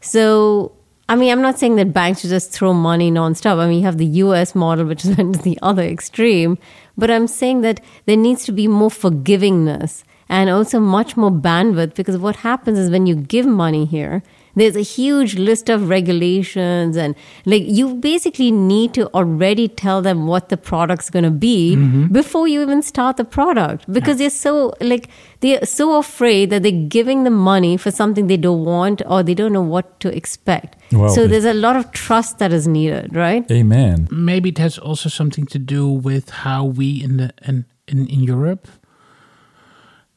[0.01, 0.73] So,
[1.11, 3.59] I mean, I'm not saying that banks should just throw money nonstop.
[3.59, 6.57] I mean, you have the US model, which is the other extreme.
[6.97, 11.97] But I'm saying that there needs to be more forgivingness and also much more bandwidth
[11.97, 14.23] because what happens is when you give money here,
[14.61, 17.15] there's a huge list of regulations and
[17.47, 22.07] like you basically need to already tell them what the product's going to be mm-hmm.
[22.13, 25.09] before you even start the product because they're so like
[25.41, 29.35] they're so afraid that they're giving the money for something they don't want or they
[29.35, 33.15] don't know what to expect Well, so there's a lot of trust that is needed
[33.15, 34.09] right Amen.
[34.11, 38.23] maybe it has also something to do with how we in the in, in, in
[38.23, 38.69] Europe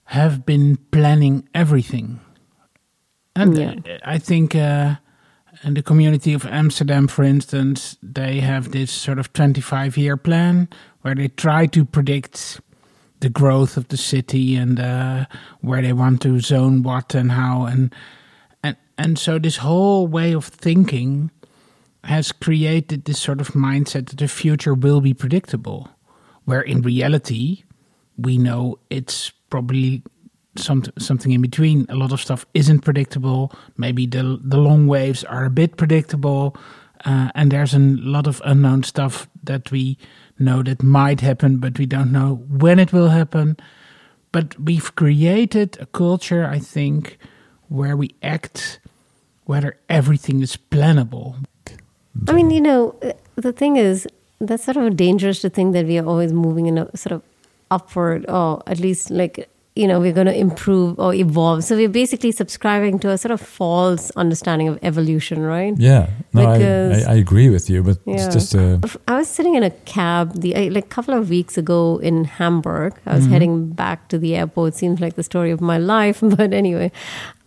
[0.05, 2.19] have been planning everything.
[3.35, 3.97] And Yeah.
[4.05, 4.95] I think uh,
[5.63, 10.67] in the community of Amsterdam, for instance, they have this sort of 25 year plan
[11.01, 12.61] where they try to predict
[13.19, 15.25] the growth of the city and uh,
[15.61, 17.95] where they want to zone what and how and
[18.61, 21.31] and and so this whole way of thinking
[22.03, 25.89] has created this sort of mindset that the future will be predictable,
[26.45, 27.63] where in reality,
[28.17, 30.03] we know it's probably
[30.55, 31.85] some, something in between.
[31.89, 33.51] A lot of stuff isn't predictable.
[33.77, 36.55] Maybe the, the long waves are a bit predictable.
[37.05, 39.97] Uh, and there's a lot of unknown stuff that we
[40.39, 43.57] know that might happen, but we don't know when it will happen.
[44.31, 47.17] But we've created a culture, I think,
[47.67, 48.79] where we act
[49.45, 51.35] whether everything is plannable.
[52.27, 52.95] I mean, you know,
[53.35, 54.07] the thing is,
[54.39, 57.21] that's sort of dangerous to think that we are always moving in a sort of
[57.69, 61.63] upward, or at least like, you know, we're going to improve or evolve.
[61.63, 65.73] So we're basically subscribing to a sort of false understanding of evolution, right?
[65.77, 66.09] Yeah.
[66.33, 68.15] No, I, Because- I, I agree with you, but Yeah.
[68.15, 71.57] it's just a i was sitting in a cab the like a couple of weeks
[71.57, 72.93] ago in Hamburg.
[73.07, 74.75] I was heading back to the airport.
[74.75, 76.91] Seems like the story of my life, but anyway.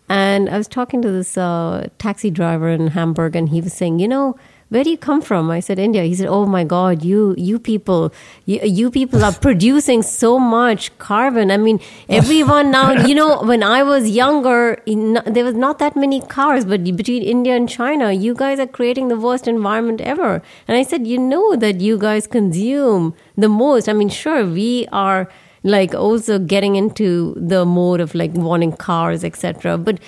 [0.08, 3.98] And I was talking to this uh, taxi driver in Hamburg, and he was saying,
[3.98, 4.36] "You know,
[4.68, 7.58] where do you come from?" I said, "India." He said, "Oh my God, you you
[7.58, 8.12] people,
[8.44, 11.50] you, you people are producing so much carbon.
[11.50, 12.92] I mean, everyone now.
[13.06, 17.22] You know, when I was younger, in, there was not that many cars, but between
[17.22, 21.18] India and China, you guys are creating the worst environment ever." And I said, "You
[21.18, 23.88] know that you guys consume the most.
[23.88, 25.28] I mean, sure, we are."
[25.62, 29.98] like also getting into the mode of like wanting cars etc but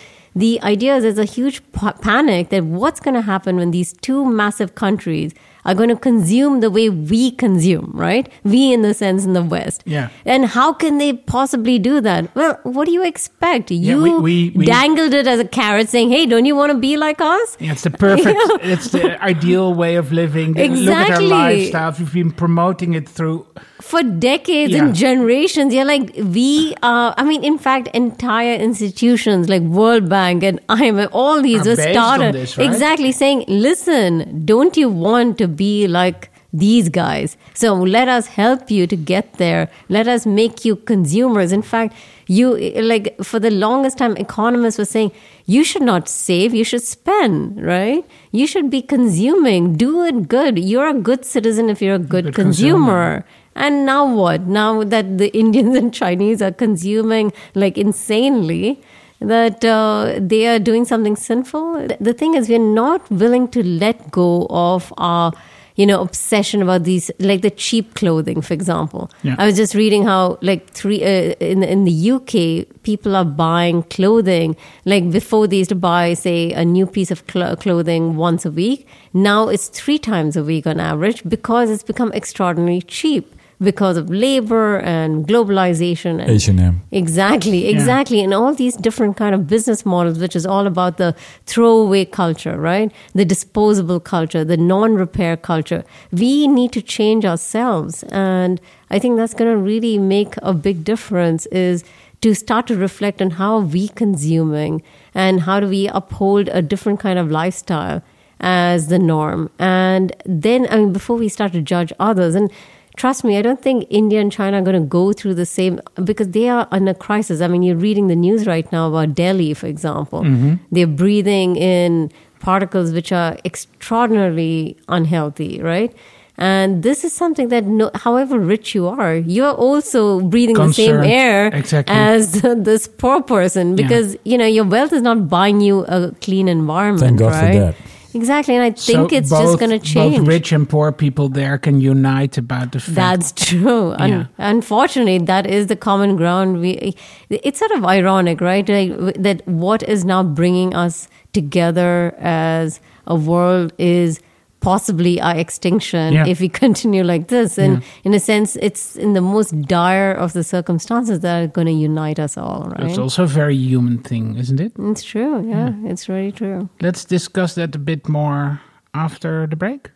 [0.45, 3.93] the idea is there's a huge pa- panic that what's going to happen when these
[4.09, 5.33] two massive countries
[5.65, 9.43] are going to consume the way we consume right we in the sense in the
[9.55, 10.09] west Yeah.
[10.35, 14.51] and how can they possibly do that well what do you expect you we- we-
[14.61, 17.57] we- dangled it as a carrot saying hey don't you want to be like us
[17.61, 18.39] Yeah, it's the perfect,
[18.75, 20.57] it's the ideal way of living.
[20.57, 20.85] Exactly.
[20.87, 21.99] Look at our lifestyles.
[21.99, 23.47] We've been promoting it through.
[23.81, 24.85] For decades Yeah.
[24.85, 25.73] and generations.
[25.75, 31.09] You're like, we are, I mean, in fact, entire institutions like World Bank and IMF,
[31.13, 32.67] all these Are were started this, right?
[32.67, 37.37] exactly saying, listen, don't you want to be like these guys?
[37.55, 39.69] So let us help you to get there.
[39.89, 41.53] Let us make you consumers.
[41.53, 41.95] In fact,
[42.27, 45.13] you like for the longest time, economists were saying,
[45.47, 48.05] you should not save, you should spend, right?
[48.33, 49.77] You should be consuming.
[49.77, 50.59] Do it good.
[50.59, 53.25] You're a good citizen if you're a good, Good consumer.
[53.25, 53.25] consumer.
[53.59, 54.47] And now what?
[54.47, 58.81] Now that the Indians and Chinese are consuming like insanely,
[59.21, 61.89] that uh, they are doing something sinful.
[62.01, 65.33] The thing is, we're not willing to let go of our,
[65.75, 69.11] you know, obsession about these, like the cheap clothing, for example.
[69.25, 69.35] Yeah.
[69.37, 73.83] I was just reading how, like, three uh, in in the UK, people are buying
[73.85, 74.57] clothing.
[74.85, 78.53] Like before, they used to buy, say, a new piece of cl- clothing once a
[78.53, 78.87] week.
[79.13, 84.09] Now it's three times a week on average because it's become extraordinarily cheap because of
[84.09, 86.81] labor and globalization and H&M.
[86.93, 88.21] Exactly, exactly.
[88.21, 91.15] And all these different kind of business models, which is all about the
[91.47, 92.93] throwaway culture, right?
[93.15, 95.85] The disposable culture, the non-repair culture.
[96.13, 98.05] We need to change ourselves.
[98.11, 101.83] And I think that's going to really make a big difference is
[102.21, 104.83] to start to reflect on how are we consuming
[105.15, 108.03] and how do we uphold a different kind of lifestyle
[108.41, 109.51] as the norm.
[109.59, 112.53] And then, I mean, before we start to judge others, and
[112.99, 115.81] trust me, I don't think India and China are going to go through the same
[116.05, 117.41] because they are in a crisis.
[117.41, 120.23] I mean, you're reading the news right now about Delhi, for example.
[120.23, 120.55] Mm-hmm.
[120.73, 125.95] They're breathing in particles which are extraordinarily unhealthy, right?
[126.41, 131.01] And this is something that, no, however rich you are, you're also breathing the same
[131.03, 131.95] air Exactly.
[131.95, 136.47] as this poor person because you know your wealth is not buying you a clean
[136.47, 137.01] environment.
[137.01, 137.59] Thank God for right?
[137.59, 137.75] that.
[138.15, 140.19] Exactly, and I think So it's both, just going to change.
[140.19, 142.95] Both rich and poor people there can unite about the fact.
[142.95, 143.93] That's true.
[143.93, 146.61] Un- unfortunately, that is the common ground.
[146.61, 146.95] We,
[147.29, 148.67] it's sort of ironic, right?
[148.69, 154.21] Like, that what is now bringing us together as a world is
[154.61, 156.27] possibly our extinction Yeah.
[156.29, 157.59] if we continue like this.
[157.59, 157.83] And Yeah.
[158.03, 161.85] in a sense, it's in the most dire of the circumstances that are going to
[161.85, 162.89] unite us all, right?
[162.89, 164.73] It's also a very human thing, isn't it?
[164.79, 165.49] it's true.
[165.49, 166.69] Yeah, it's really true.
[166.79, 168.59] Let's discuss that a bit more
[168.91, 169.93] after the break.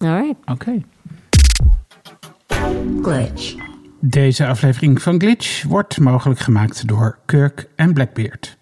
[0.00, 0.36] All right.
[0.50, 0.84] Okay.
[3.02, 3.54] Glitch.
[4.00, 8.56] Deze aflevering van Glitch wordt mogelijk gemaakt door Kirk en Blackbeard.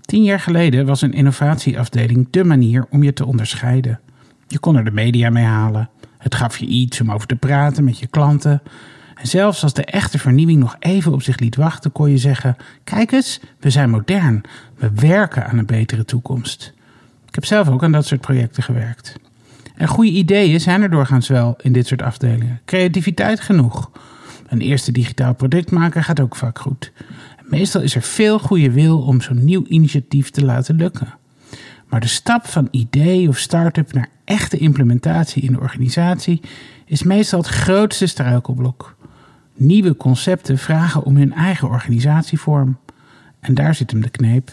[0.00, 4.00] Tien jaar geleden was een innovatieafdeling de manier om je te onderscheiden.
[4.46, 5.88] Je kon er de media mee halen.
[6.18, 8.62] Het gaf je iets om over te praten met je klanten.
[9.14, 12.56] En zelfs als de echte vernieuwing nog even op zich liet wachten, kon je zeggen:
[12.84, 14.42] Kijk eens, we zijn modern.
[14.74, 16.72] We werken aan een betere toekomst.
[17.28, 19.16] Ik heb zelf ook aan dat soort projecten gewerkt.
[19.74, 22.60] En goede ideeën zijn er doorgaans wel in dit soort afdelingen.
[22.64, 23.90] Creativiteit genoeg.
[24.48, 26.92] Een eerste digitaal product maken gaat ook vaak goed.
[27.42, 31.14] Meestal is er veel goede wil om zo'n nieuw initiatief te laten lukken.
[31.88, 36.40] Maar de stap van idee of start-up naar echte implementatie in de organisatie
[36.84, 38.96] is meestal het grootste struikelblok.
[39.54, 42.78] Nieuwe concepten vragen om hun eigen organisatievorm.
[43.40, 44.50] En daar zit hem de kneep.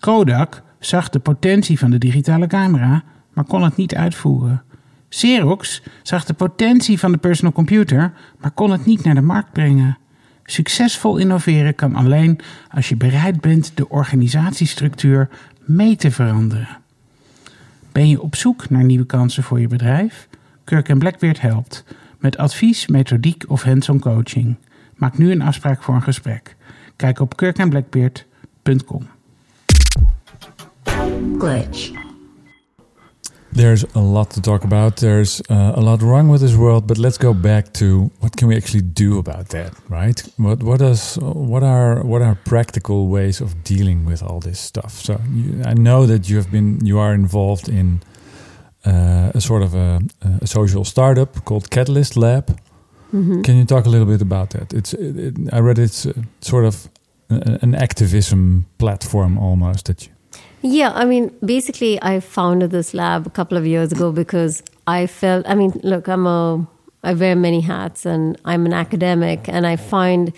[0.00, 3.02] Kodak zag de potentie van de digitale camera,
[3.32, 4.62] maar kon het niet uitvoeren.
[5.08, 9.52] Xerox zag de potentie van de personal computer, maar kon het niet naar de markt
[9.52, 9.98] brengen.
[10.44, 12.38] Succesvol innoveren kan alleen
[12.70, 15.28] als je bereid bent de organisatiestructuur
[15.64, 16.68] mee te veranderen.
[17.98, 20.28] Ben je op zoek naar nieuwe kansen voor je bedrijf?
[20.64, 21.84] Kirk Blackbeard helpt
[22.18, 24.56] met advies, methodiek of hands-on coaching.
[24.94, 26.56] Maak nu een afspraak voor een gesprek.
[26.96, 29.08] Kijk op kirkandblackbeard.com.
[31.38, 32.07] Glitch.
[33.52, 34.96] There's a lot to talk about.
[34.96, 38.48] There's uh, a lot wrong with this world, but let's go back to what can
[38.48, 40.22] we actually do about that, right?
[40.36, 44.92] What what does what are what are practical ways of dealing with all this stuff?
[44.92, 48.00] So you, I know that you have been you are involved in
[48.86, 50.00] uh, a sort of a,
[50.42, 52.44] a social startup called Catalyst Lab.
[53.42, 54.72] Can you talk a little bit about that?
[54.74, 56.88] It's it, it, I read it's uh, sort of
[57.30, 60.12] a- an activism platform almost that you.
[60.62, 65.06] Yeah, I mean, basically, I founded this lab a couple of years ago because I
[65.06, 65.48] felt.
[65.48, 66.66] I mean, look, I'm a.
[67.04, 70.32] I wear many hats, and I'm an academic, and I find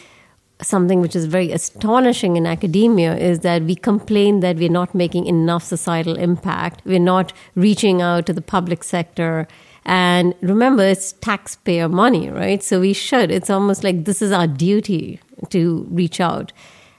[0.62, 5.26] something which is very astonishing in academia is that we complain that we're not making
[5.26, 6.82] enough societal impact.
[6.84, 9.48] We're not reaching out to the public sector.
[9.86, 12.62] And remember, it's taxpayer money, right?
[12.62, 13.30] So we should.
[13.30, 15.18] It's almost like this is our duty
[15.48, 16.52] to reach out.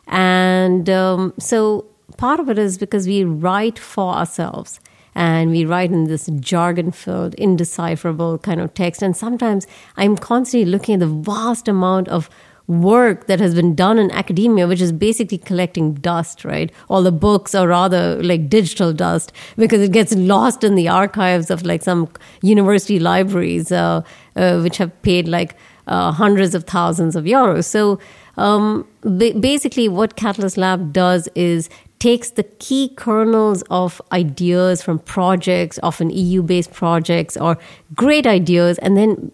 [0.07, 1.85] And um, so
[2.21, 4.79] part of it is because we write for ourselves
[5.15, 9.01] and we write in this jargon filled, indecipherable kind of text.
[9.01, 9.65] And sometimes
[9.97, 12.29] I'm constantly looking at the vast amount of
[12.67, 16.71] work that has been done in academia, which is basically collecting dust, right?
[16.89, 21.49] All the books are rather like digital dust because it gets lost in the archives
[21.49, 22.07] of like some
[22.43, 24.03] university libraries, uh,
[24.35, 25.55] uh, which have paid like
[25.87, 27.65] uh, hundreds of thousands of euros.
[27.65, 27.99] So
[28.41, 31.69] um, ba- basically, what Catalyst Lab does is
[31.99, 37.59] takes the key kernels of ideas from projects, often EU based projects or
[37.93, 39.31] great ideas, and then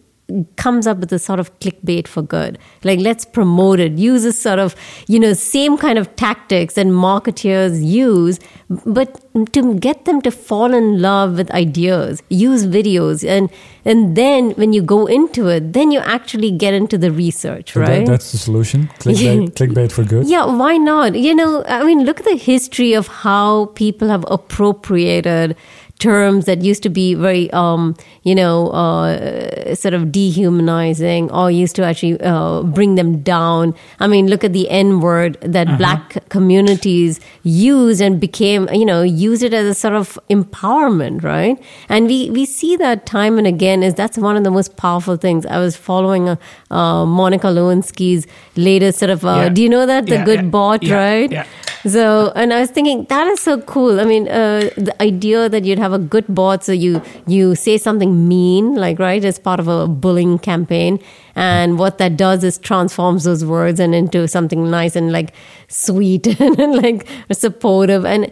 [0.57, 2.57] comes up with a sort of clickbait for good.
[2.84, 4.75] Like, let's promote it, uses sort of,
[5.07, 8.39] you know, same kind of tactics that marketeers use,
[8.86, 9.21] but
[9.53, 13.25] to get them to fall in love with ideas, use videos.
[13.28, 13.49] And,
[13.86, 17.80] and then when you go into it, then you actually get into the research, So
[17.80, 18.05] that- right?
[18.05, 18.89] that's the solution.
[18.99, 20.28] Clickbait, clickbait for good.
[20.28, 21.15] Yeah, why not?
[21.15, 25.55] You know, I mean, look at the history of how people have appropriated
[26.00, 31.76] terms that used to be very, um, you know, uh, sort of dehumanizing or used
[31.76, 33.74] to actually uh, bring them down.
[34.00, 39.02] I mean, look at the N word that black communities used and became, you know,
[39.02, 41.58] use it as a sort of empowerment, right?
[41.89, 45.18] And we, we see that time and again is that's one of the most powerful
[45.18, 45.45] things.
[45.45, 46.36] I was following uh,
[46.70, 49.50] uh, Monica Lewinsky's latest sort of, uh, Yeah.
[49.50, 50.06] do you know that?
[50.06, 51.32] The Yeah, good yeah, bot, right?
[51.32, 51.45] yeah.
[51.86, 54.00] So, and I was thinking that is so cool.
[54.00, 57.77] I mean, uh, the idea that you'd have a good bot, so you you say
[57.77, 60.99] something mean, like right, as part of a bullying campaign,
[61.35, 65.33] and what that does is transforms those words and into something nice and like
[65.67, 68.31] sweet and like supportive and.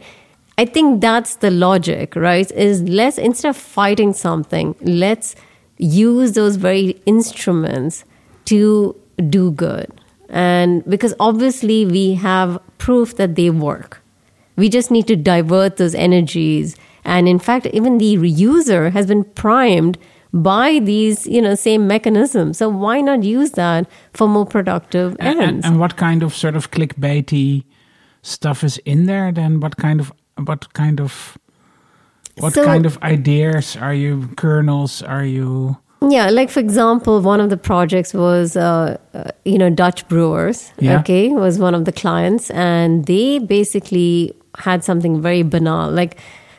[0.57, 2.49] I think that's the logic, right?
[2.51, 5.35] Is let's instead of fighting something, let's
[5.77, 8.05] use those very instruments
[8.45, 8.95] to
[9.29, 9.91] do good.
[10.29, 14.01] And because obviously we have proof that they work.
[14.55, 16.75] We just need to divert those energies.
[17.05, 19.97] And in fact, even the user has been primed
[20.33, 22.57] by these, you know, same mechanisms.
[22.57, 25.65] So why not use that for more productive And, ends?
[25.65, 27.63] and, and what kind of sort of clickbaity
[28.21, 29.31] stuff is in there?
[29.31, 30.11] Then what kind of
[30.43, 31.37] what kind of
[32.37, 35.77] What So- kind of ideas are you, kernels are you?
[36.09, 40.71] Yeah, like for example, one of the projects was, uh, uh, you know, Dutch Brewers.
[40.77, 40.99] Yeah.
[40.99, 45.89] Okay, was one of the clients, and they basically had something very banal.
[45.89, 46.17] Like,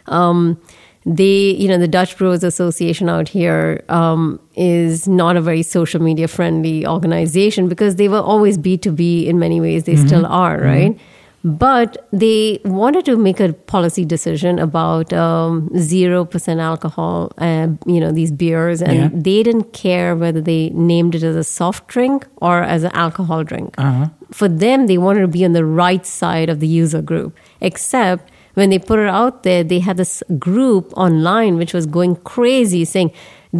[0.08, 0.58] um,
[1.04, 6.02] they, you know, the Dutch Brewers Association out here um, is not a very social
[6.02, 9.84] media friendly organization because they were always B two B in many ways.
[9.84, 10.98] They still are, right?
[11.44, 18.00] But they wanted to make a policy decision about um, zero percent alcohol, uh, you
[18.00, 19.08] know, these beers, and Yeah.
[19.12, 23.44] they didn't care whether they named it as a soft drink or as an alcohol
[23.44, 23.76] drink.
[23.78, 24.08] Uh-huh.
[24.32, 27.36] For them, they wanted to be on the right side of the user group.
[27.60, 32.16] Except when they put it out there, they had this group online which was going
[32.34, 33.10] crazy, saying,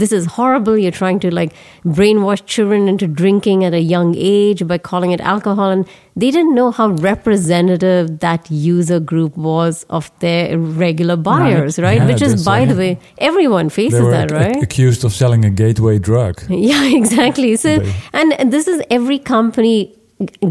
[0.03, 0.77] "This is horrible.
[0.83, 1.53] You're trying to like
[1.99, 5.85] brainwash children into drinking at a young age by calling it alcohol." And
[6.25, 11.99] they didn't know how representative that user group was of their regular buyers, right?
[11.99, 12.69] Yeah, Which is, by right.
[12.71, 14.63] the way, everyone faces that, right?
[14.63, 16.43] accused of selling a gateway drug.
[16.49, 17.57] Yeah, exactly.
[17.57, 17.71] So,
[18.15, 19.93] and this is every company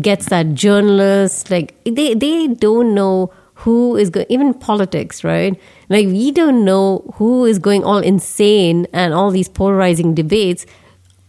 [0.01, 5.59] gets that journalists like they they don't know who is going even politics right?
[5.89, 10.65] Like we don't know who is going all insane and all these polarizing debates.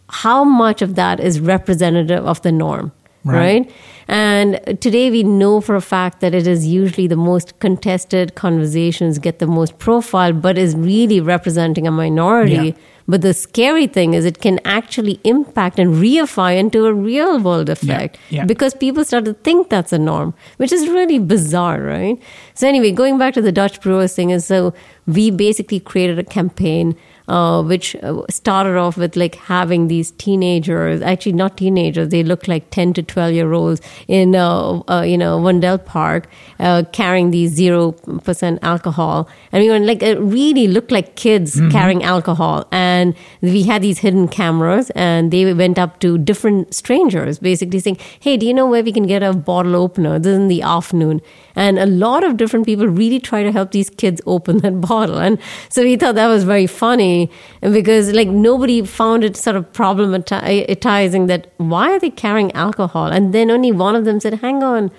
[0.08, 2.92] How much of that is representative of the norm
[3.24, 3.34] Right.
[3.36, 3.72] right,
[4.08, 9.18] and today we know for a fact that it is usually the most contested conversations
[9.18, 12.72] get the most profile but is really representing a minority Yeah.
[13.08, 17.68] but the scary thing is it can actually impact and reify into a real world
[17.68, 18.44] effect yeah.
[18.44, 22.18] because people start to think that's a norm, which is really bizarre, right?
[22.54, 24.74] So anyway, going back to the Dutch Brewers thing is so
[25.06, 26.96] we basically created a campaign
[27.28, 32.46] uh, which uh, started off with like having these teenagers, actually not teenagers, they look
[32.46, 36.28] like 10 to 12 year olds in, uh, uh, you know, Vondel Park
[36.60, 39.28] uh, carrying these 0% alcohol.
[39.52, 42.66] And we were like, it really looked like kids carrying alcohol.
[42.70, 47.98] And we had these hidden cameras and they went up to different strangers, basically saying,
[48.20, 50.18] Hey, do you know where we can get a bottle opener?
[50.18, 51.20] This is in the afternoon.
[51.54, 55.18] And a lot of different people really try to help these kids open that bottle.
[55.18, 55.38] And
[55.70, 57.15] so we thought that was very funny
[57.60, 63.06] because like nobody found it sort of problematizing that why are they carrying alcohol?
[63.06, 64.90] And then only one of them said, hang on,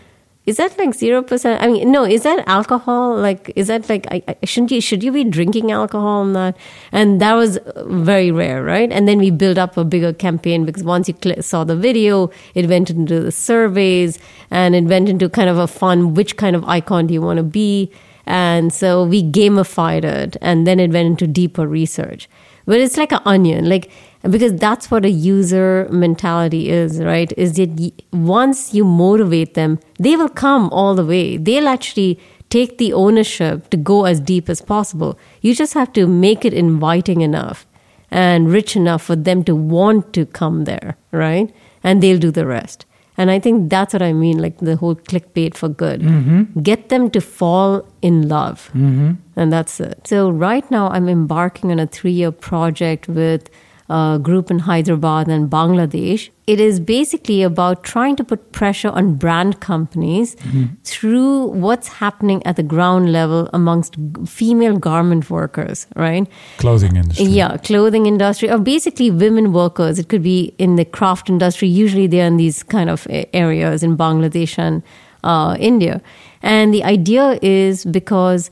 [0.48, 1.62] is that like zero percent?
[1.62, 2.06] I mean, no.
[2.06, 3.18] Is that alcohol?
[3.18, 4.08] Like, is that like?
[4.10, 4.80] I, I, shouldn't you?
[4.80, 6.58] Should you be drinking alcohol and that?
[6.94, 8.90] And that was very rare, right?
[8.90, 12.32] And then we built up a bigger campaign because once you cl- saw the video,
[12.56, 16.14] it went into the surveys and it went into kind of a fun.
[16.14, 17.92] Which kind of icon do you want to be?
[18.28, 22.30] And so we gamified it, and then it went into deeper research.
[22.66, 23.90] But it's like an onion, like
[24.30, 27.32] because that's what a user mentality is, right?
[27.38, 31.38] Is that once you motivate them, they will come all the way.
[31.38, 32.20] They'll actually
[32.50, 35.18] take the ownership to go as deep as possible.
[35.42, 37.66] You just have to make it inviting enough
[38.12, 41.54] and rich enough for them to want to come there, right?
[41.84, 42.86] And they'll do the rest.
[43.18, 46.02] And I think that's what I mean, like the whole clickbait for good.
[46.02, 46.62] Mm-hmm.
[46.62, 48.70] Get them to fall in love.
[48.74, 49.14] Mm-hmm.
[49.36, 50.08] And that's it.
[50.08, 53.50] So, right now, I'm embarking on a three year project with
[53.90, 56.30] a group in Hyderabad and Bangladesh.
[56.46, 60.36] It is basically about trying to put pressure on brand companies
[60.84, 66.28] through what's happening at the ground level amongst female garment workers, right?
[66.58, 67.26] Clothing industry.
[67.26, 70.00] Yeah, clothing industry or basically women workers.
[70.00, 71.68] It could be in the craft industry.
[71.68, 74.84] Usually they're in these kind of areas in Bangladesh and
[75.24, 76.02] uh, India.
[76.42, 78.50] And the idea is because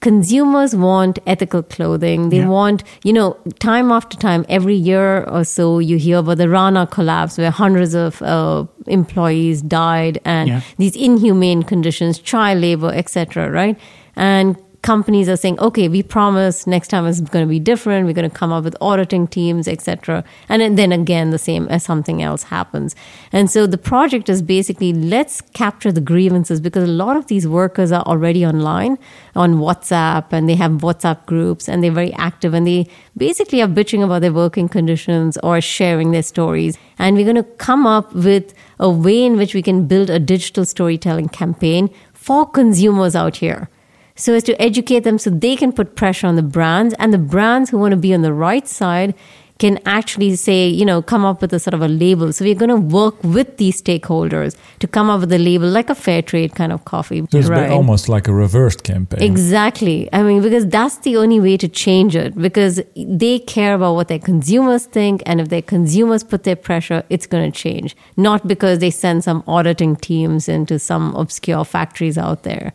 [0.00, 2.28] consumers want ethical clothing.
[2.30, 2.48] They Yeah.
[2.48, 6.86] want, you know, time after time, every year or so, you hear about the Rana
[6.86, 10.60] collapse where hundreds of uh, employees died and Yeah.
[10.78, 13.50] these inhumane conditions, child labor, etc.
[13.50, 13.76] Right?
[14.16, 18.06] And companies are saying, okay, we promise next time it's going to be different.
[18.06, 20.22] We're going to come up with auditing teams, etc.
[20.50, 22.94] And then- then again, the same as something else happens.
[23.32, 27.48] And so the project is basically let's capture the grievances because a lot of these
[27.48, 28.98] workers are already online
[29.34, 33.72] on WhatsApp and they have WhatsApp groups and they're very active and they basically are
[33.80, 36.76] bitching about their working conditions or sharing their stories.
[36.98, 40.18] And we're going to come up with a way in which we can build a
[40.18, 43.70] digital storytelling campaign for consumers out here
[44.16, 47.18] so as to educate them so they can put pressure on the brands and the
[47.18, 49.14] brands who want to be on the right side
[49.58, 52.54] can actually say you know come up with a sort of a label so we're
[52.54, 56.20] going to work with these stakeholders to come up with a label like a fair
[56.22, 59.22] trade kind of coffee So it's bit almost like a reversed campaign.
[59.22, 60.08] Exactly.
[60.12, 64.08] I mean, because that's the only way to change it because they care about what
[64.08, 65.22] their consumers think.
[65.24, 67.96] And if their consumers put their pressure, it's going to change.
[68.16, 72.72] Not because they send some auditing teams into some obscure factories out there.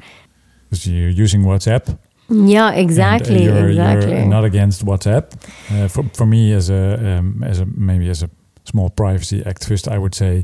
[0.70, 1.98] Dus you're using WhatsApp.
[2.30, 4.12] Yeah, And, uh, exactly, you're, exactly.
[4.12, 5.24] You're not against WhatsApp.
[5.72, 8.30] Uh, for for me, as a um, as a maybe as a
[8.64, 10.44] small privacy activist, I would say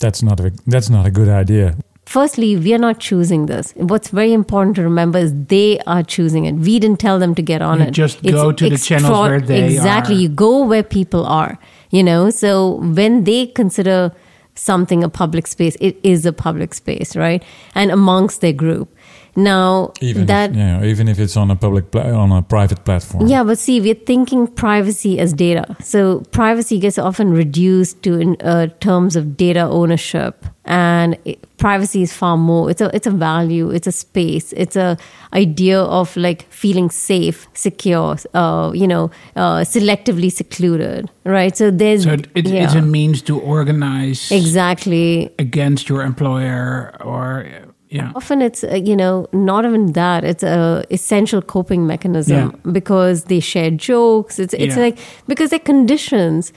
[0.00, 1.74] that's not a that's not a good idea.
[2.06, 3.72] Firstly, we are not choosing this.
[3.76, 6.54] What's very important to remember is they are choosing it.
[6.54, 7.92] We didn't tell them to get on You it.
[7.92, 10.14] just go to the channels where they exactly.
[10.14, 10.18] are.
[10.18, 11.58] You go where people are.
[11.90, 14.12] You know, so when they consider
[14.54, 17.42] something a public space, it is a public space, right?
[17.74, 18.88] And amongst their group.
[19.36, 22.42] Now Even that if, you know, even if it's on a public pla- on a
[22.42, 23.26] private platform.
[23.26, 25.76] yeah, but see, we're thinking privacy as data.
[25.80, 32.02] So privacy gets often reduced to in uh, terms of data ownership, and it, privacy
[32.02, 32.70] is far more.
[32.70, 33.70] It's a it's a value.
[33.70, 34.52] It's a space.
[34.52, 34.96] It's a
[35.32, 38.16] idea of like feeling safe, secure.
[38.34, 41.56] Uh, you know, uh, selectively secluded, right?
[41.56, 46.96] So there's So it, it, yeah, it's a means to organize exactly against your employer
[47.00, 47.46] or
[47.98, 48.10] yeah.
[48.20, 49.14] often it's uh, you know
[49.50, 52.72] not even that it's a essential coping mechanism Yeah.
[52.78, 54.84] because they share jokes it's it's Yeah.
[54.86, 54.98] like
[55.32, 56.52] because they're conditions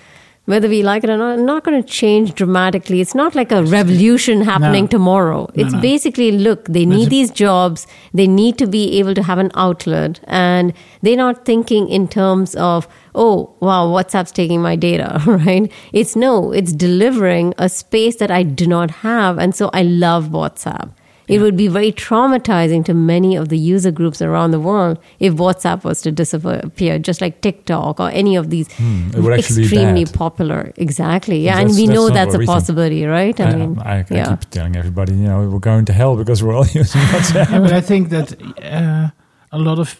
[0.52, 3.52] whether we like it or not are not going to change dramatically it's not like
[3.56, 4.92] a revolution happening No.
[4.94, 5.82] tomorrow it's no.
[5.86, 7.82] basically look they need these jobs
[8.20, 10.72] they need to be able to have an outlet and
[11.08, 12.88] they're not thinking in terms of
[13.26, 13.34] oh
[13.70, 15.10] wow whatsapp's taking my data
[15.48, 15.68] right
[16.04, 16.32] it's no
[16.62, 20.90] it's delivering a space that i do not have and so i love whatsapp
[21.28, 25.34] it would be very traumatizing to many of the user groups around the world if
[25.34, 29.58] WhatsApp was to disappear, just like TikTok or any of these Hmm, it would actually
[29.58, 30.72] be extremely popular.
[30.78, 31.40] Exactly.
[31.40, 31.60] Yeah.
[31.60, 33.40] And we that's know that's what a we possibility, right?
[33.40, 34.30] I, I mean, I, I yeah.
[34.30, 37.52] keep telling everybody, you know, we're going to hell because we're all using WhatsApp.
[37.52, 39.10] Yeah, but I think that uh,
[39.52, 40.00] a lot of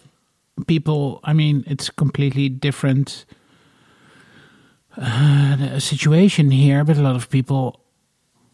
[0.66, 3.24] people, I mean, it's completely different
[4.96, 7.80] uh, situation here, but a lot of people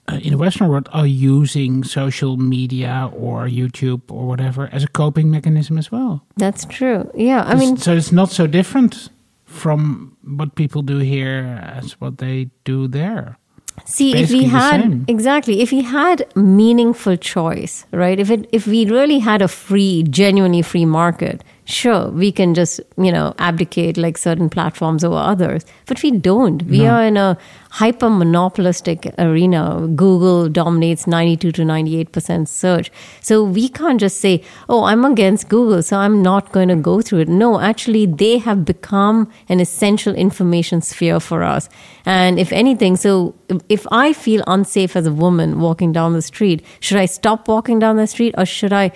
[0.09, 4.89] uh, in the Western world are using social media or YouTube or whatever as a
[4.89, 6.25] coping mechanism as well.
[6.37, 7.11] That's true.
[7.15, 7.43] Yeah.
[7.45, 9.09] I mean, so it's not so different
[9.45, 13.39] from what people do here as what they do there.
[13.87, 18.21] See, if basically we had exactly, if we had meaningful choice, right?
[18.21, 22.81] If it, if we really had a free, genuinely free market, sure, we can just
[22.97, 25.65] you know abdicate like certain platforms over others.
[25.87, 26.63] But we don't.
[26.65, 26.91] We No.
[26.91, 27.37] are in a
[27.71, 29.87] hyper monopolistic arena.
[29.95, 32.91] Google dominates ninety two to ninety eight percent search,
[33.21, 37.01] so we can't just say, "Oh, I'm against Google, so I'm not going to go
[37.01, 41.69] through it." No, actually, they have become an essential information sphere for us.
[42.05, 43.35] And if anything, so
[43.69, 47.79] if I feel unsafe as a woman walking down the street, should I stop walking
[47.79, 48.91] down the street or should I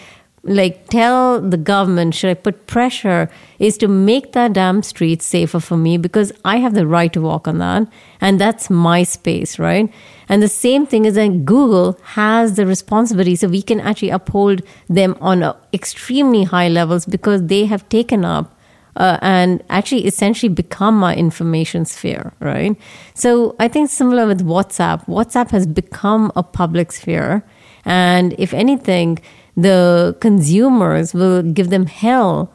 [0.49, 5.61] like tell the government, should I put pressure is to make that damn street safer
[5.61, 7.89] for me because I have the right to walk on that.
[8.21, 9.93] And that's my space, right?
[10.29, 13.37] And the same thing is that Google has the responsibility.
[13.37, 18.55] So we can actually uphold them on extremely high levels because they have taken up
[18.99, 22.77] uh, and actually essentially become our information sphere, right?
[23.15, 27.45] So I think similar with WhatsApp, WhatsApp has become a public sphere.
[27.85, 29.19] And if anything,
[29.59, 32.53] the consumers will give them hell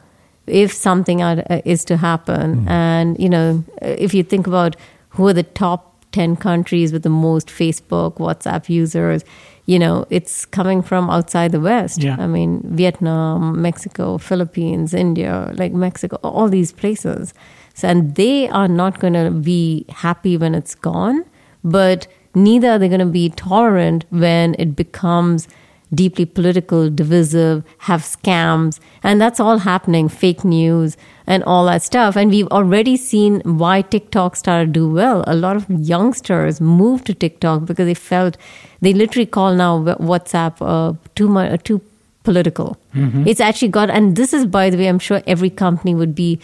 [0.47, 2.66] if something uh, is to happen.
[2.68, 4.78] And, you know, if you think about
[5.10, 9.26] who are the top 10 countries with the most Facebook, WhatsApp users,
[9.66, 12.01] you know, it's coming from outside the West.
[12.01, 12.16] Yeah.
[12.18, 17.34] I mean, Vietnam, Mexico, Philippines, India, like Mexico, all these places.
[17.74, 21.26] So, and they are not going to be happy when it's gone,
[21.66, 25.49] but neither are they going to be tolerant when it becomes
[25.94, 32.16] deeply political, divisive, have scams, and that's all happening, fake news and all that stuff.
[32.16, 35.24] And we've already seen why TikTok started to do well.
[35.28, 38.38] A lot of youngsters moved to TikTok because they felt
[38.82, 41.82] they literally call now WhatsApp uh, too much, uh, too
[42.24, 42.78] political.
[43.28, 46.39] It's actually got, and this is by the way, I'm sure every company would be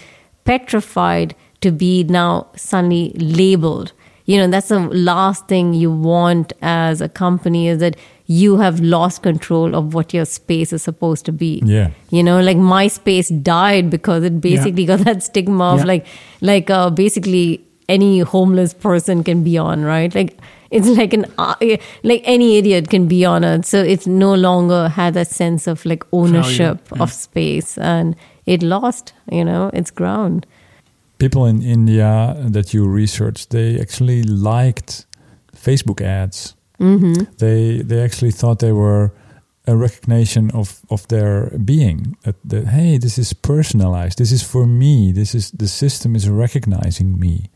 [0.46, 3.92] petrified to be now suddenly labeled.
[4.26, 7.96] You know, that's the last thing you want as a company is that
[8.32, 11.64] you have lost control of what your space is supposed to be.
[11.66, 11.90] Yeah.
[12.12, 15.86] You know, like MySpace died because it basically got that stigma of Yeah.
[15.86, 16.06] like,
[16.42, 20.14] like uh, basically any homeless person can be on, right?
[20.14, 20.38] Like
[20.70, 21.56] it's like an uh,
[22.04, 23.66] like any idiot can be on it.
[23.66, 27.02] So it's no longer had that sense of like ownership yeah.
[27.02, 28.16] of space, and
[28.46, 30.46] it lost, you know, its ground.
[31.18, 35.08] People in India that you researched, they actually liked
[35.56, 36.56] Facebook ads.
[36.80, 37.24] Mm-hmm.
[37.38, 39.12] They they actually thought they were
[39.68, 42.18] a recognition of of their being.
[42.24, 44.18] That, that hey, this is personalized.
[44.18, 45.12] This is for me.
[45.12, 47.50] This is the system is recognizing me.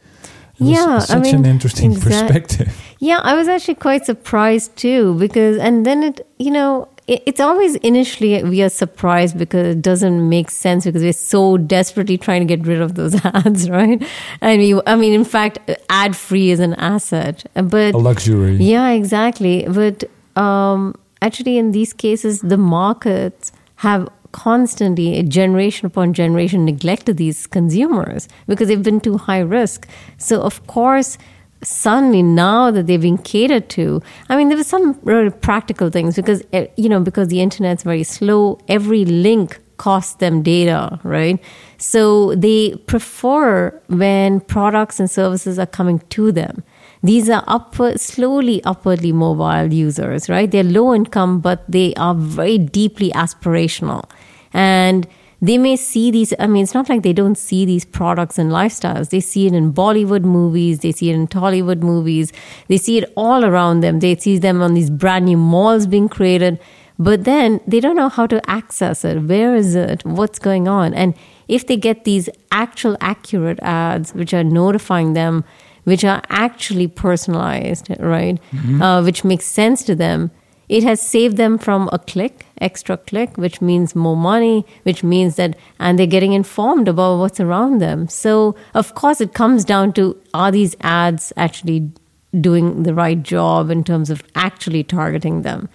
[0.59, 2.69] It Yeah, I such mean, an interesting perspective.
[2.99, 7.75] Yeah, I was actually quite surprised too because, and then it, you know, it's always
[7.77, 12.45] initially we are surprised because it doesn't make sense because we're so desperately trying to
[12.57, 14.01] get rid of those ads, right?
[14.41, 18.55] And we, I mean, in fact, ad free is an asset, but A luxury.
[18.55, 19.65] yeah, exactly.
[19.67, 20.05] But
[20.37, 28.27] um, actually, in these cases, the markets have constantly, generation upon generation, neglected these consumers
[28.47, 29.87] because they've been too high risk.
[30.17, 31.17] So, of course,
[31.63, 36.15] suddenly now that they're being catered to, I mean, there were some really practical things
[36.15, 41.39] because, eh, you know, because the internet's very slow, every link costs them data, right?
[41.77, 46.63] So they prefer when products and services are coming to them.
[47.01, 50.49] These are upward, slowly upwardly mobile users, right?
[50.49, 54.09] They're low income, but they are very deeply aspirational.
[54.53, 55.07] And
[55.43, 58.49] they may see these, I mean, it's not like they don't see these products and
[58.49, 59.09] lifestyles.
[59.09, 62.31] They see it in Bollywood movies, they see it in Tollywood movies,
[62.69, 63.99] they see it all around them.
[63.99, 66.61] They see them on these brand new malls being created,
[66.97, 69.21] but then they don't know how to access it.
[69.21, 70.05] Where is it?
[70.05, 70.93] What's going on?
[70.93, 71.13] And
[71.49, 75.43] if they get these actual accurate ads, which are notifying them,
[75.83, 78.39] which are actually personalized, right?
[78.81, 80.31] Uh, which makes sense to them.
[80.69, 85.35] It has saved them from a click, extra click, which means more money, which means
[85.35, 88.07] that, and they're getting informed about what's around them.
[88.07, 91.91] So, of course, it comes down to are these ads actually
[92.39, 95.69] doing the right job in terms of actually targeting them?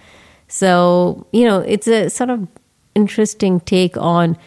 [0.47, 2.47] So, you know, it's a sort of
[2.95, 4.37] interesting take on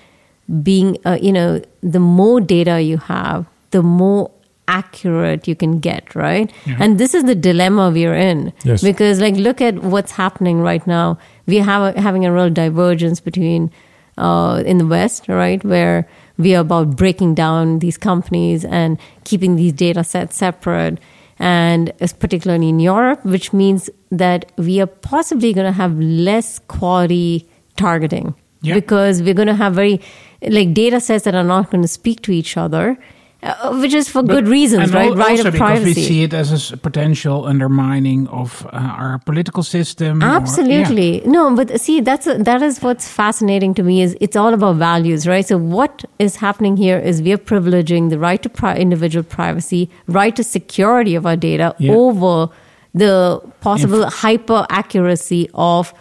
[0.62, 4.30] being, uh, you know, the more data you have, the more
[4.68, 6.52] accurate you can get, right?
[6.78, 8.52] And this is the dilemma we're in.
[8.64, 8.82] Yes.
[8.82, 11.18] Because, like, look at what's happening right now.
[11.46, 13.70] We have a, having a real divergence between
[14.18, 19.56] uh, in the West, right, where we are about breaking down these companies and keeping
[19.56, 20.98] these data sets separate,
[21.38, 27.48] and particularly in Europe, which means that we are possibly going to have less quality
[27.76, 28.74] targeting Yeah.
[28.74, 30.00] because we're going to have very
[30.42, 32.98] like data sets that are not going to speak to each other,
[33.42, 35.12] uh, which is for good reasons, right?
[35.16, 36.00] right also of because privacy.
[36.00, 40.22] we see it as a potential undermining of uh, our political system.
[40.22, 40.36] or- yeah.
[40.36, 41.22] Absolutely.
[41.26, 45.26] No, but see, that's that is what's fascinating to me is it's all about values,
[45.26, 45.46] right?
[45.46, 49.90] So what is happening here is we are privileging the right to pri- individual privacy,
[50.06, 51.92] right to security of our data Yeah.
[51.92, 52.48] over
[52.94, 55.92] the possible hyper accuracy of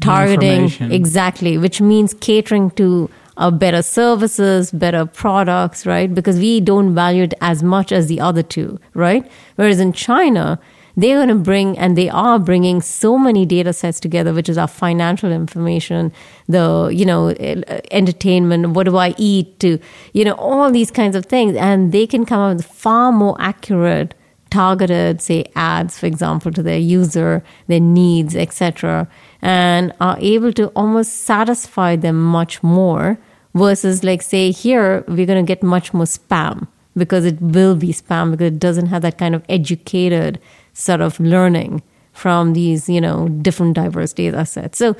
[0.00, 3.08] targeting exactly, which means catering to
[3.40, 6.14] uh, better services, better products, right?
[6.14, 9.28] Because we don't value it as much as the other two, right?
[9.56, 10.60] Whereas in China,
[10.96, 14.58] they're going to bring and they are bringing so many data sets together which is
[14.58, 16.12] our financial information
[16.48, 19.78] the you know eh, entertainment what do i eat to
[20.12, 23.36] you know all these kinds of things and they can come up with far more
[23.38, 24.14] accurate
[24.50, 29.08] targeted say ads for example to their user their needs etc
[29.40, 33.16] and are able to almost satisfy them much more
[33.54, 37.92] versus like say here we're going to get much more spam because it will be
[37.92, 40.40] spam because it doesn't have that kind of educated
[40.72, 41.82] sort of learning
[42.12, 44.78] from these you know different diverse data sets.
[44.78, 44.96] So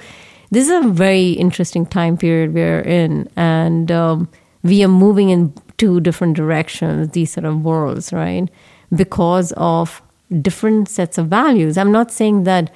[0.50, 4.28] this is a very interesting time period we're in and um,
[4.62, 8.48] we are moving in two different directions these sort of worlds right?
[8.94, 10.02] Because of
[10.42, 11.76] different sets of values.
[11.76, 12.72] I'm not saying that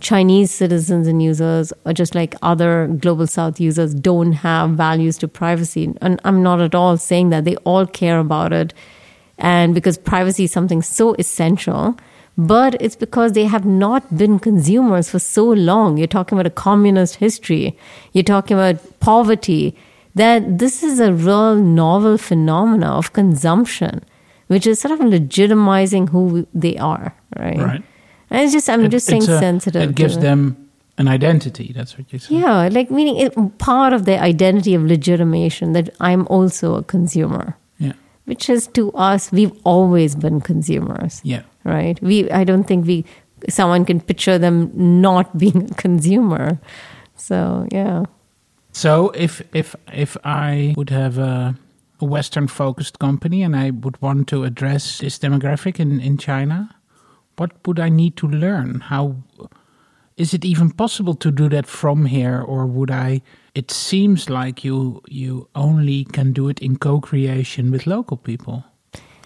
[0.00, 5.28] Chinese citizens and users, or just like other global south users, don't have values to
[5.28, 5.92] privacy.
[6.00, 7.44] And I'm not at all saying that.
[7.44, 8.72] They all care about it.
[9.38, 11.96] And because privacy is something so essential,
[12.36, 15.96] but it's because they have not been consumers for so long.
[15.96, 17.76] You're talking about a communist history,
[18.12, 19.76] you're talking about poverty,
[20.14, 24.04] that this is a real novel phenomena of consumption,
[24.46, 27.58] which is sort of legitimizing who they are, right?
[27.58, 27.82] Right.
[28.30, 29.90] And it's just, I'm It- just saying a- sensitive.
[29.90, 30.56] It gives them
[30.98, 31.72] an identity.
[31.74, 32.34] That's what you say.
[32.36, 37.56] Yeah, like meaning it, part of their identity of legitimation that I'm also a consumer,
[37.78, 37.92] Yeah.
[38.26, 41.42] which is to us, we've always been consumers, Yeah.
[41.64, 42.00] right?
[42.02, 43.04] We, I don't think we,
[43.48, 46.58] someone can picture them not being a consumer.
[47.16, 48.04] So, yeah.
[48.72, 51.54] So if if if I would have a,
[52.00, 56.68] a Western focused company and I would want to address this demographic in, in China,
[57.38, 58.80] what would I need to learn?
[58.80, 59.16] How
[60.16, 63.22] is it even possible to do that from here or would I
[63.54, 68.64] it seems like you you only can do it in co-creation with local people.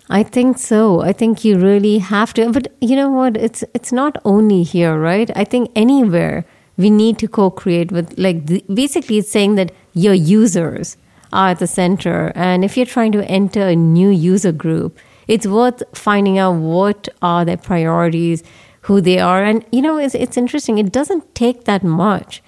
[0.08, 1.00] I think so.
[1.00, 2.50] I think you really have to.
[2.52, 3.36] But you know what?
[3.36, 5.30] It's it's not only here, right?
[5.36, 6.44] I think anywhere
[6.76, 10.96] we need to co-create with like the, basically it's saying that your users
[11.32, 14.98] are at the center, and if you're trying to enter a new user group,
[15.34, 18.42] it's worth finding out what are their priorities,
[18.86, 20.78] who they are, and you know it's it's interesting.
[20.86, 22.42] It doesn't take that much.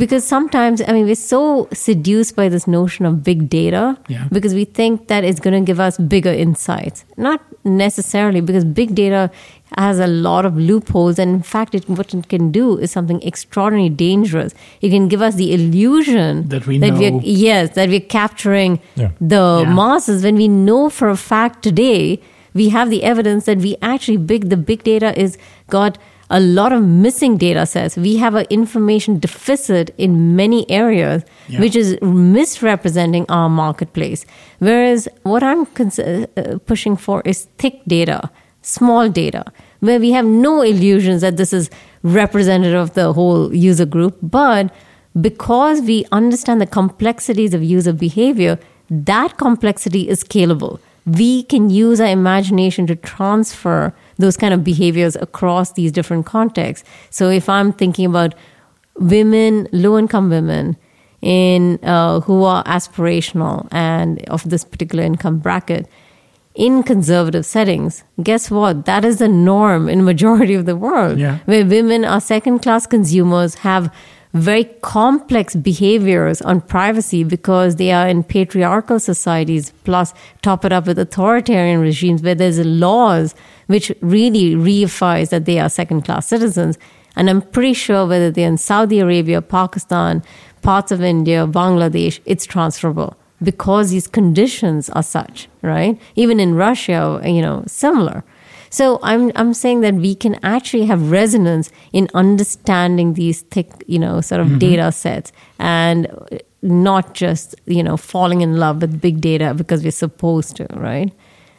[0.00, 4.26] Because sometimes, I mean, we're so seduced by this notion of big data Yeah.
[4.30, 7.06] because we think that it's going to give us bigger insights.
[7.16, 9.30] Not necessarily, because big data
[9.78, 13.22] has a lot of loopholes, and in fact, it, what it can do is something
[13.22, 14.52] extraordinarily dangerous.
[14.80, 19.10] It can give us the illusion That we that we're yes that we're capturing Yeah.
[19.20, 19.72] the Yeah.
[19.74, 22.20] masses when we know for a fact today
[22.52, 25.98] we have the evidence that we actually big the big data is got
[26.32, 31.60] a lot of missing data sets we have an information deficit in many areas Yeah.
[31.60, 31.96] which is
[32.44, 34.24] misrepresenting our marketplace
[34.58, 36.26] whereas what i'm cons- uh,
[36.66, 38.18] pushing for is thick data
[38.62, 39.44] small data
[39.80, 41.70] where we have no illusions that this is
[42.02, 44.72] representative of the whole user group but
[45.20, 48.58] because we understand the complexities of user behavior,
[48.88, 50.78] that complexity is scalable.
[51.06, 56.88] We can use our imagination to transfer those kind of behaviors across these different contexts.
[57.10, 58.34] So if I'm thinking about
[58.96, 60.76] women, low income women,
[61.22, 65.86] in uh, who are aspirational and of this particular income bracket,
[66.68, 68.84] in conservative settings, guess what?
[68.84, 71.38] That is the norm in majority of the world, Yeah.
[71.46, 73.90] where women are second class consumers, have
[74.34, 80.86] very complex behaviors on privacy because they are in patriarchal societies, plus top it up
[80.86, 83.34] with authoritarian regimes where there's laws
[83.66, 86.78] which really reifies that they are second class citizens.
[87.16, 90.22] And I'm pretty sure whether they're in Saudi Arabia, Pakistan,
[90.62, 95.98] parts of India, Bangladesh, it's transferable because these conditions are such, right?
[96.16, 98.22] Even in Russia, you know, similar.
[98.70, 103.98] So I'm I'm saying that we can actually have resonance in understanding these thick, you
[103.98, 104.58] know, sort of mm-hmm.
[104.58, 106.06] data sets and
[106.62, 111.12] not just, you know, falling in love with big data because we're supposed to, right?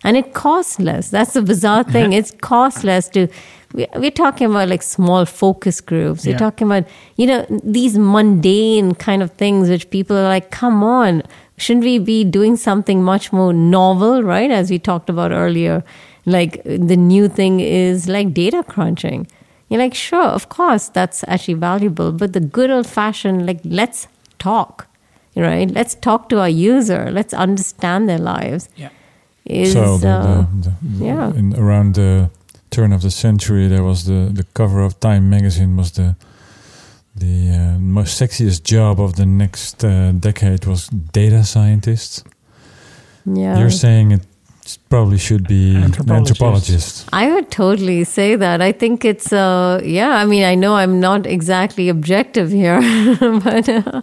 [0.04, 1.10] And it costs less.
[1.10, 2.14] That's the bizarre thing.
[2.20, 3.28] It's cost less to
[3.74, 6.26] we- we're talking about like small focus groups.
[6.26, 6.38] We're Yeah.
[6.38, 6.86] talking about,
[7.18, 11.24] you know, these mundane kind of things which people are like, come on,
[11.62, 14.51] shouldn't we be doing something much more novel, right?
[14.51, 15.84] As we talked about earlier,
[16.26, 19.28] like the new thing is like data crunching.
[19.70, 24.07] You're like, sure, of course, that's actually valuable, but the good old fashioned, like, let's
[24.38, 24.88] talk,
[25.36, 25.72] right?
[25.72, 27.09] Let's talk to our user.
[27.09, 28.68] Let's understand their lives.
[28.76, 28.89] Yeah.
[29.45, 31.34] Is so the, uh, the, the, yeah.
[31.34, 32.30] in around the
[32.70, 36.16] turn of the century, there was the the cover of Time magazine was the
[37.22, 42.26] the uh, most sexiest job of the next uh, decade was data scientist.
[43.26, 43.59] yeah.
[43.59, 44.26] You're saying it
[44.89, 46.41] probably should be an Anthropologist.
[46.41, 47.09] anthropologist.
[47.13, 48.61] I would totally say that.
[48.61, 52.80] I think it's, uh, yeah, I mean, I know I'm not exactly objective here,
[53.19, 54.01] but uh,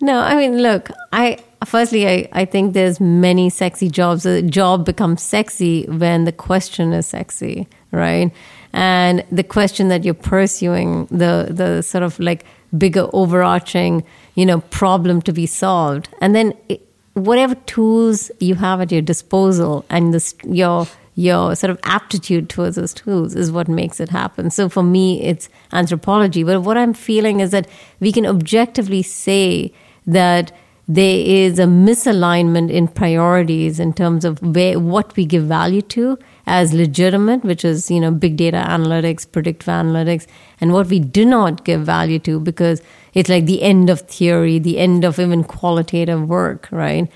[0.00, 4.26] no, I mean, look, I, firstly, I, I think there's many sexy jobs.
[4.26, 8.32] A job becomes sexy when the question is sexy, right?
[8.72, 12.44] And the question that you're pursuing, the, the sort of like
[12.76, 14.04] bigger overarching,
[14.34, 16.08] you know, problem to be solved.
[16.20, 21.70] And then it, whatever tools you have at your disposal and this, your your sort
[21.70, 24.50] of aptitude towards those tools is what makes it happen.
[24.50, 26.44] So for me, it's anthropology.
[26.44, 27.68] But what I'm feeling is that
[27.98, 29.72] we can objectively say
[30.06, 30.52] that
[30.98, 36.18] there is a misalignment in priorities in terms of where what we give value to
[36.46, 40.26] as legitimate, which is you know big data analytics, predictive analytics,
[40.60, 42.82] and what we do not give value to because
[43.14, 47.10] it's like the end of theory, the end of even qualitative work, right?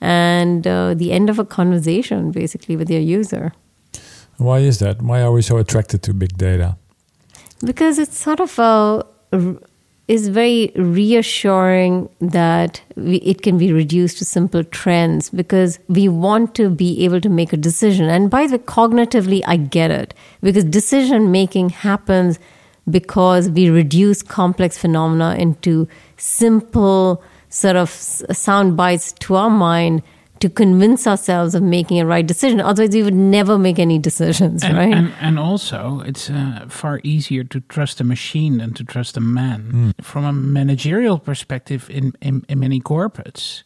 [0.00, 3.52] And uh, the end of a conversation, basically, with your user.
[4.38, 5.02] Why is that?
[5.02, 6.78] Why are we so attracted to big data?
[7.64, 9.04] because it's sort of a
[10.10, 16.52] is very reassuring that we, it can be reduced to simple trends because we want
[16.56, 18.06] to be able to make a decision.
[18.06, 22.40] And by the way cognitively i get it because decision making happens
[22.90, 25.86] because we reduce complex phenomena into
[26.16, 30.02] simple sort of sound bites to our mind
[30.40, 34.64] to convince ourselves of making a right decision otherwise we would never make any decisions
[34.64, 38.84] And, right and, and also, it's uh, far easier to trust a machine than to
[38.84, 39.92] trust a man.
[40.02, 43.62] From a managerial perspective, in, in, in many corporates,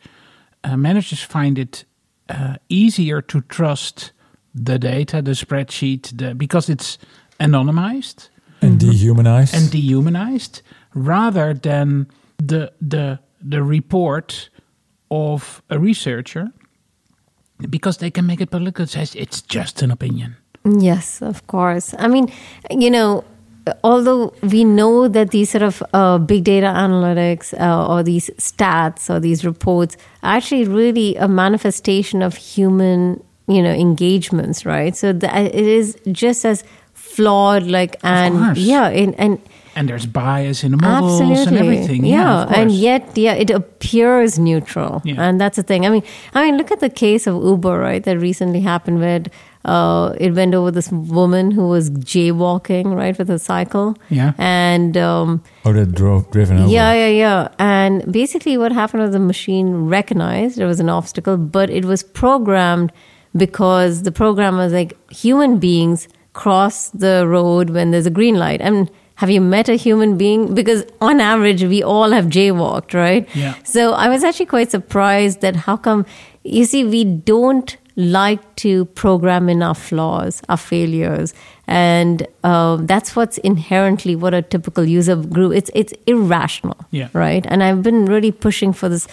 [0.64, 1.84] uh, managers find it
[2.28, 4.12] uh, easier to trust
[4.54, 6.98] the data, the spreadsheet, the, because it's
[7.40, 8.28] anonymized
[8.62, 9.54] And dehumanized?
[9.54, 10.62] and dehumanized,
[10.94, 12.06] rather than
[12.38, 13.18] the the
[13.50, 14.50] the report
[15.10, 16.50] of a researcher,
[17.70, 18.86] because they can make it political.
[18.86, 20.36] Says it's just an opinion.
[20.64, 21.94] Yes, of course.
[21.98, 22.32] I mean,
[22.70, 23.24] you know,
[23.82, 29.10] although we know that these sort of uh, big data analytics uh, or these stats
[29.10, 34.96] or these reports are actually really a manifestation of human, you know, engagements, right?
[34.96, 39.40] So that it is just as flawed, like, and yeah, and, and
[39.76, 41.46] And there's bias in the models Absolutely.
[41.46, 42.04] and everything.
[42.04, 45.14] Yeah, of and yet, yeah, it appears neutral, Yeah.
[45.18, 45.84] and that's the thing.
[45.84, 46.02] I mean,
[46.32, 48.02] I mean, look at the case of Uber, right?
[48.04, 49.22] That recently happened where
[49.64, 53.96] uh, it went over this woman who was jaywalking, right, with a cycle.
[54.10, 54.32] Yeah.
[54.38, 56.68] and um, Oh, that drove driven over.
[56.70, 57.48] yeah, yeah, yeah.
[57.58, 62.02] And basically, what happened was the machine recognized there was an obstacle, but it was
[62.02, 62.92] programmed
[63.36, 68.60] because the program was like human beings cross the road when there's a green light.
[68.60, 70.54] And have you met a human being?
[70.54, 73.28] Because on average, we all have jaywalked, right?
[73.34, 73.54] Yeah.
[73.64, 76.04] So I was actually quite surprised that how come,
[76.42, 81.32] you see, we don't like to program in our flaws, our failures.
[81.68, 87.08] And uh, that's what's inherently what a typical user group, it's, it's irrational, Yeah.
[87.12, 87.46] right?
[87.48, 89.06] And I've been really pushing for this,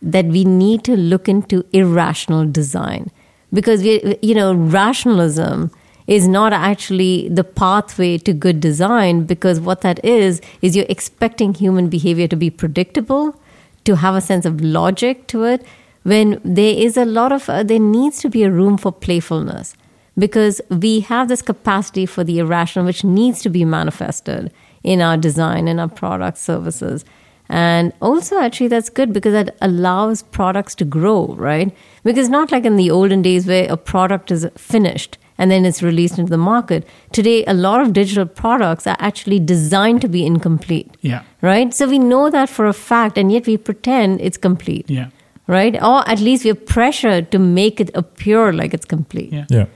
[0.00, 3.10] that we need to look into irrational design.
[3.52, 5.72] Because, we, you know, rationalism
[6.06, 11.54] is not actually the pathway to good design because what that is is you're expecting
[11.54, 13.40] human behavior to be predictable
[13.84, 15.64] to have a sense of logic to it
[16.02, 19.74] when there is a lot of uh, there needs to be a room for playfulness
[20.18, 24.52] because we have this capacity for the irrational which needs to be manifested
[24.82, 27.04] in our design in our product services.
[27.48, 31.74] And also actually that's good because that allows products to grow right?
[32.02, 35.82] Because not like in the olden days where a product is finished and then it's
[35.82, 40.24] released into the market today a lot of digital products are actually designed to be
[40.24, 41.22] incomplete Yeah.
[41.42, 45.08] right so we know that for a fact and yet we pretend it's complete Yeah.
[45.46, 49.46] right or at least we're pressured to make it appear like it's complete Yeah.
[49.50, 49.66] Yeah.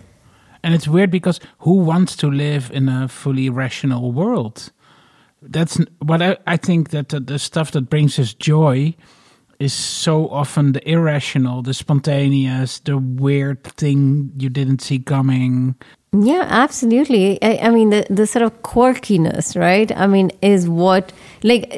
[0.65, 4.73] And it's weird because who wants to live in a fully rational world?
[5.41, 8.95] That's what I, I think that the, the stuff that brings us joy
[9.59, 15.75] is so often the irrational, the spontaneous, the weird thing you didn't see coming.
[16.11, 17.41] Yeah, absolutely.
[17.43, 19.95] I, I mean, the, the sort of quirkiness, right?
[19.95, 21.71] I mean, is what, like,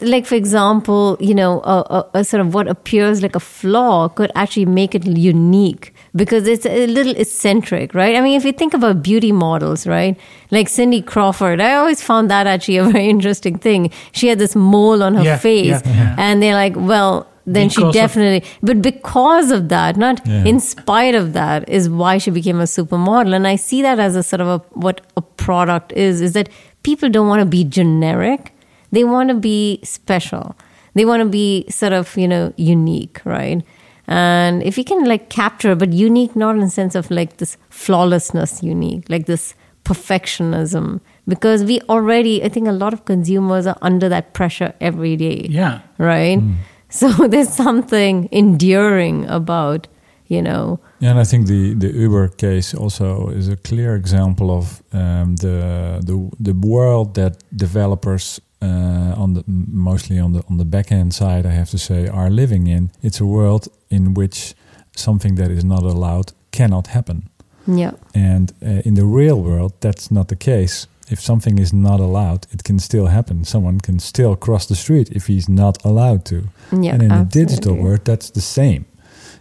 [0.00, 1.84] like for example, you know, a,
[2.14, 6.48] a, a sort of what appears like a flaw could actually make it unique because
[6.48, 8.16] it's a little eccentric, right?
[8.16, 10.18] I mean, if you think about beauty models, right?
[10.50, 13.92] Like Cindy Crawford, I always found that actually a very interesting thing.
[14.10, 16.16] She had this mole on her Yeah, face, yeah, yeah.
[16.18, 20.44] and they're like, well, then she Because of- definitely, but because of that, not Yeah.
[20.44, 23.34] in spite of that, is why she became a supermodel.
[23.34, 26.48] And I see that as a sort of a, what a product is, is that
[26.82, 28.52] people don't want to be generic.
[28.92, 30.56] They want to be special.
[30.94, 33.62] They want to be sort of, you know, unique, right?
[34.08, 37.56] And if you can like capture, but unique not in the sense of like this
[37.70, 43.76] flawlessness unique, like this perfectionism, because we already, I think a lot of consumers are
[43.82, 45.80] under that pressure every day Yeah.
[45.98, 46.38] right?
[46.38, 46.54] Mm.
[47.00, 49.88] So there's something enduring about,
[50.28, 54.50] you know, Yeah, and I think the, the Uber case also is a clear example
[54.50, 60.56] of um, the the the world that developers uh, on the mostly on the on
[60.58, 62.90] the back end side, I have to say, are living in.
[63.02, 64.54] It's a world in which
[64.96, 67.22] something that is not allowed cannot happen,
[67.66, 70.86] yeah, and uh, in the real world, that's not the case.
[71.08, 73.44] If something is not allowed, it can still happen.
[73.44, 76.48] Someone can still cross the street if he's not allowed to.
[76.72, 76.94] Yeah.
[76.94, 78.84] and in a digital world, that's the same.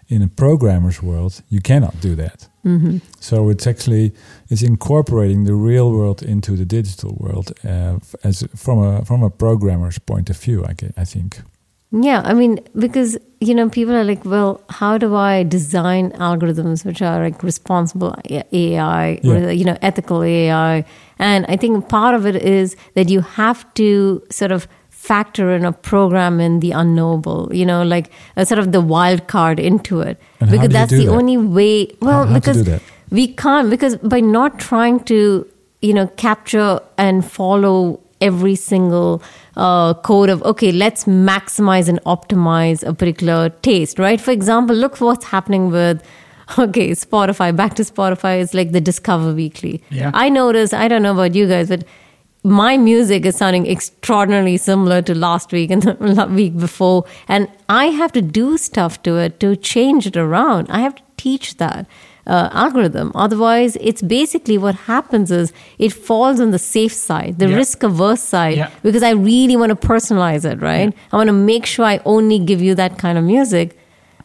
[0.08, 2.48] In a programmer's world, you cannot do that.
[2.64, 3.02] Mhm.
[3.20, 4.14] So it's actually
[4.50, 9.30] it's incorporating the real world into the digital world uh, as from a from a
[9.30, 10.64] programmer's point of view.
[10.64, 11.42] I, I think.
[11.92, 16.84] Yeah, I mean, because you know, people are like, well, how do I design algorithms
[16.86, 18.16] which are like responsible
[18.52, 20.84] AI, or, you know, ethical AI?
[21.20, 24.68] And I think part of it is that you have to sort of
[25.08, 29.28] factor in a program in the unknowable, you know, like a sort of the wild
[29.34, 31.12] card into it, And how because do you that's do the that?
[31.20, 31.74] only way.
[32.02, 32.82] Well, how to because do that?
[33.12, 35.20] we can't because by not trying to
[35.82, 39.22] you know capture and follow every single
[39.58, 45.00] uh, code of okay let's maximize and optimize a particular taste right for example look
[45.02, 46.02] what's happening with
[46.66, 50.12] okay spotify back to spotify is like the discover weekly Yeah.
[50.14, 51.84] i notice i don't know about you guys but
[52.46, 55.82] my music is sounding extraordinarily similar to last week and
[56.20, 57.06] the week before.
[57.28, 60.68] And i have to do stuff to it to change it around.
[60.70, 61.88] I have to teach that
[62.28, 63.12] uh, algorithm.
[63.16, 67.56] Otherwise it's basically what happens is it falls on the safe side the Yeah.
[67.56, 68.70] risk averse side Yeah.
[68.84, 70.94] because i really want to personalize it right?
[71.12, 73.78] I want to make sure i only give you that kind of music.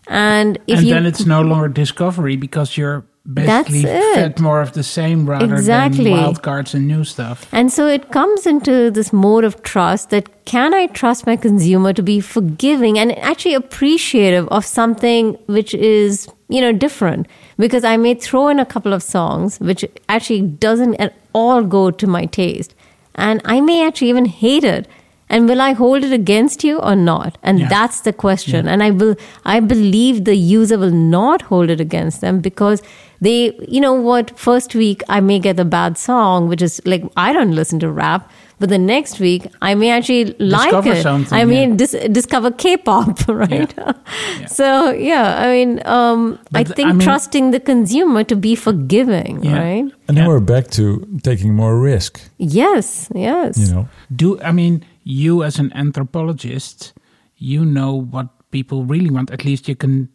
[0.09, 4.15] And if and you then it's no longer discovery because you're basically That's it.
[4.15, 6.05] fed more of the same rather Exactly.
[6.05, 7.47] than wild cards and new stuff.
[7.53, 11.93] And so it comes into this mode of trust that can I trust my consumer
[11.93, 17.27] to be forgiving and actually appreciative of something which is, you know, different?
[17.59, 21.91] Because I may throw in a couple of songs which actually doesn't at all go
[21.91, 22.75] to my taste.
[23.17, 24.87] and I may actually even hate it.
[25.31, 27.39] And will I hold it against you or not?
[27.43, 27.69] And Yeah.
[27.69, 28.67] that's the question.
[28.69, 29.15] And I will,
[29.45, 32.83] I believe the user will not hold it against them because
[33.21, 33.37] they,
[33.69, 37.33] you know what, first week I may get a bad song, which is like, I
[37.33, 38.31] don't listen to rap.
[38.59, 41.03] But the next week, I may actually like Discover it.
[41.03, 41.77] something, I mean, yeah.
[41.77, 43.73] dis- discover K-pop, right?
[44.49, 49.43] So yeah, I mean, um, I think I mean- trusting the consumer to be forgiving,
[49.45, 49.59] Yeah.
[49.59, 49.85] right?
[50.09, 50.29] And then Yeah.
[50.29, 53.57] we're back to taking more risk, Yes, yes.
[53.57, 53.89] you know.
[54.15, 56.93] Do I mean you as an anthropologist,
[57.37, 59.31] you know what people really want.
[59.31, 60.09] At least you can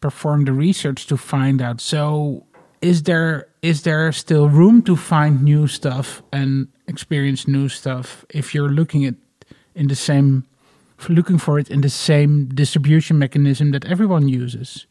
[0.00, 1.80] perform the research to find out.
[1.80, 2.46] So
[2.82, 8.54] is there is there still room to find new stuff and experience new stuff if
[8.54, 9.14] you're looking at
[9.74, 10.44] in the same
[11.08, 14.86] looking for it in the same distribution mechanism that everyone uses?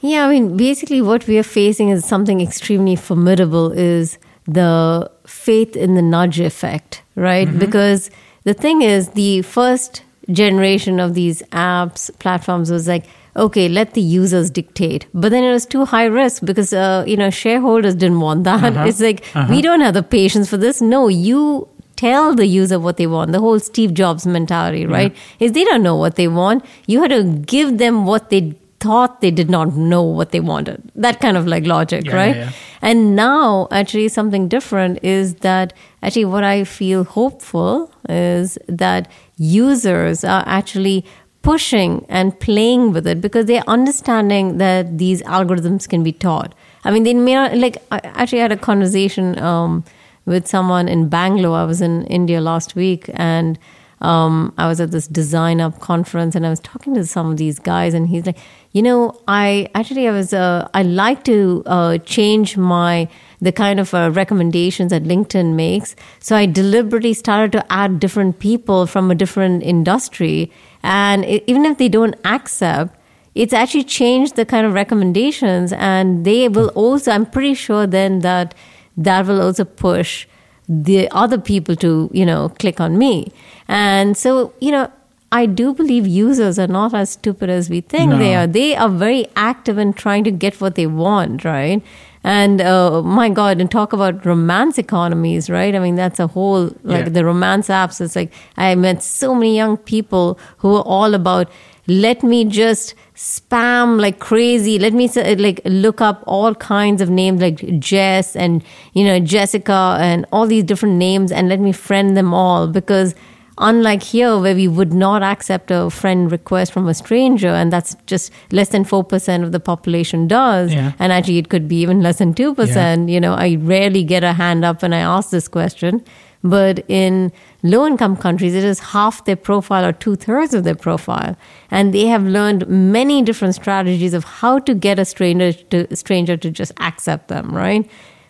[0.00, 5.74] Yeah, I mean, basically, what we are facing is something extremely formidable is the faith
[5.74, 7.48] in the nudge effect, right?
[7.48, 7.58] Mm-hmm.
[7.58, 8.10] Because
[8.46, 14.00] the thing is, the first generation of these apps, platforms was like, okay, let the
[14.00, 15.06] users dictate.
[15.12, 18.86] But then it was too high risk because, uh, you know, shareholders didn't want that.
[18.88, 20.80] It's like, we don't have the patience for this.
[20.80, 25.52] No, you tell the user what they want the whole steve jobs mentality right is
[25.52, 28.54] they don't know what they want you had to give them what they
[28.86, 32.36] thought they did not know what they wanted that kind of like logic Yeah, right
[32.36, 32.88] yeah, yeah.
[32.90, 35.72] and now actually something different is that
[36.02, 39.08] actually what i feel hopeful is that
[39.38, 41.04] users are actually
[41.42, 46.90] pushing and playing with it because they're understanding that these algorithms can be taught i
[46.90, 49.84] mean they may not like i actually had a conversation um,
[50.24, 51.56] with someone in Bangalore.
[51.56, 53.56] I was in India last week and
[54.00, 57.38] um, I was at this design up conference and I was talking to some of
[57.38, 58.38] these guys and he's like,
[58.72, 63.08] you know, I actually I was uh, I like to uh, change my
[63.40, 65.96] the kind of uh, recommendations that LinkedIn makes.
[66.20, 71.64] So I deliberately started to add different people from a different industry, and e- even
[71.64, 72.98] if they don't accept,
[73.34, 78.20] it's actually changed the kind of recommendations and they will also i'm pretty sure then
[78.20, 78.54] that
[78.96, 80.26] that will also push
[80.68, 83.32] the other people to you know click on me.
[83.68, 84.90] And so you know
[85.32, 88.46] i do believe users are not as stupid as we think they are.
[88.46, 91.82] They are very active in trying to get what they want right?
[92.24, 95.74] And uh, my god and talk about romance economies right?
[95.74, 97.08] I mean that's a whole like Yeah.
[97.08, 98.00] the romance apps.
[98.00, 101.50] It's like i met so many young people who are all about
[101.88, 104.78] let me just spam like crazy.
[104.78, 108.62] Let me like look up all kinds of names like jess and
[108.92, 113.14] you know jessica and all these different names and let me friend them all because
[113.58, 117.96] unlike here where we would not accept a friend request from a stranger and that's
[118.06, 120.92] just less than 4% of the population does Yeah.
[120.98, 124.34] and actually it could be even less than 2% you know i rarely get a
[124.34, 126.04] hand up when i ask this question
[126.50, 127.32] but in
[127.62, 131.36] low income countries it is half their profile or two-thirds of their profile.
[131.70, 136.36] And they have learned many different strategies of how to get a stranger to stranger
[136.36, 137.88] to just accept them right?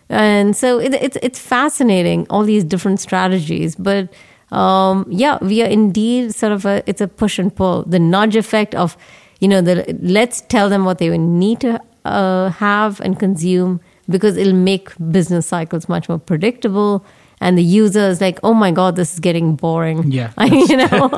[0.09, 3.75] And so it, it's it's fascinating all these different strategies.
[3.75, 4.13] But
[4.51, 7.83] um, yeah we are indeed sort of a it's a push and pull.
[7.83, 8.97] The nudge effect of
[9.39, 14.37] you know the let's tell them what they need to uh, have and consume because
[14.37, 17.05] it'll make business cycles much more predictable
[17.39, 21.09] and the user is like oh my god this is getting boring Yeah, you know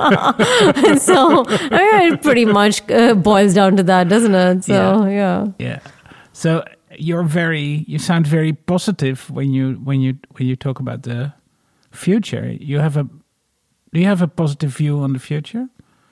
[0.76, 5.05] and so I mean, it pretty much uh, boils down to that doesn't it so
[5.05, 5.47] yeah.
[5.59, 5.80] Yeah.
[6.34, 6.63] So
[6.97, 11.34] you're very you sound very positive when you when you when you talk about the
[11.91, 12.49] future.
[12.49, 13.03] You have a
[13.93, 15.67] do you have a positive view on the future?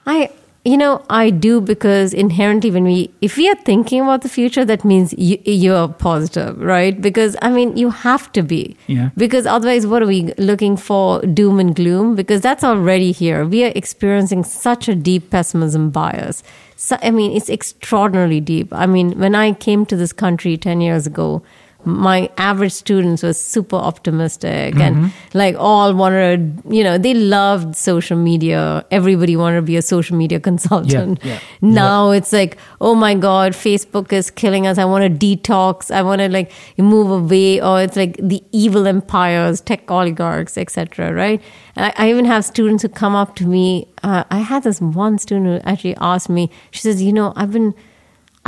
[0.06, 0.30] I,
[0.64, 4.64] you know, I do because inherently, when we, if we are thinking about the future,
[4.64, 7.00] that means you, you're positive, right?
[7.00, 8.76] Because I mean, you have to be.
[8.86, 9.10] Yeah.
[9.16, 11.20] Because otherwise, what are we looking for?
[11.22, 12.16] Doom and gloom?
[12.16, 13.46] Because that's already here.
[13.46, 16.42] We are experiencing such a deep pessimism bias.
[16.76, 18.72] So, I mean, it's extraordinarily deep.
[18.72, 21.42] I mean, when I came to this country 10 years ago,
[21.84, 28.16] my average students were super optimistic and like all wanted you know they loved social
[28.16, 28.84] media.
[28.90, 31.20] Everybody wanted to be a social media consultant.
[31.22, 31.38] Yeah.
[31.60, 34.76] now it's like oh my god facebook is killing us.
[34.76, 35.90] I want to detox.
[35.94, 37.60] I want to like move away.
[37.60, 41.40] Or it's like the evil empires tech oligarchs etc right?
[41.76, 43.86] I, I even have students who come up to me.
[44.02, 47.50] Uh, i had this one student who actually asked me she says you know i've
[47.50, 47.74] been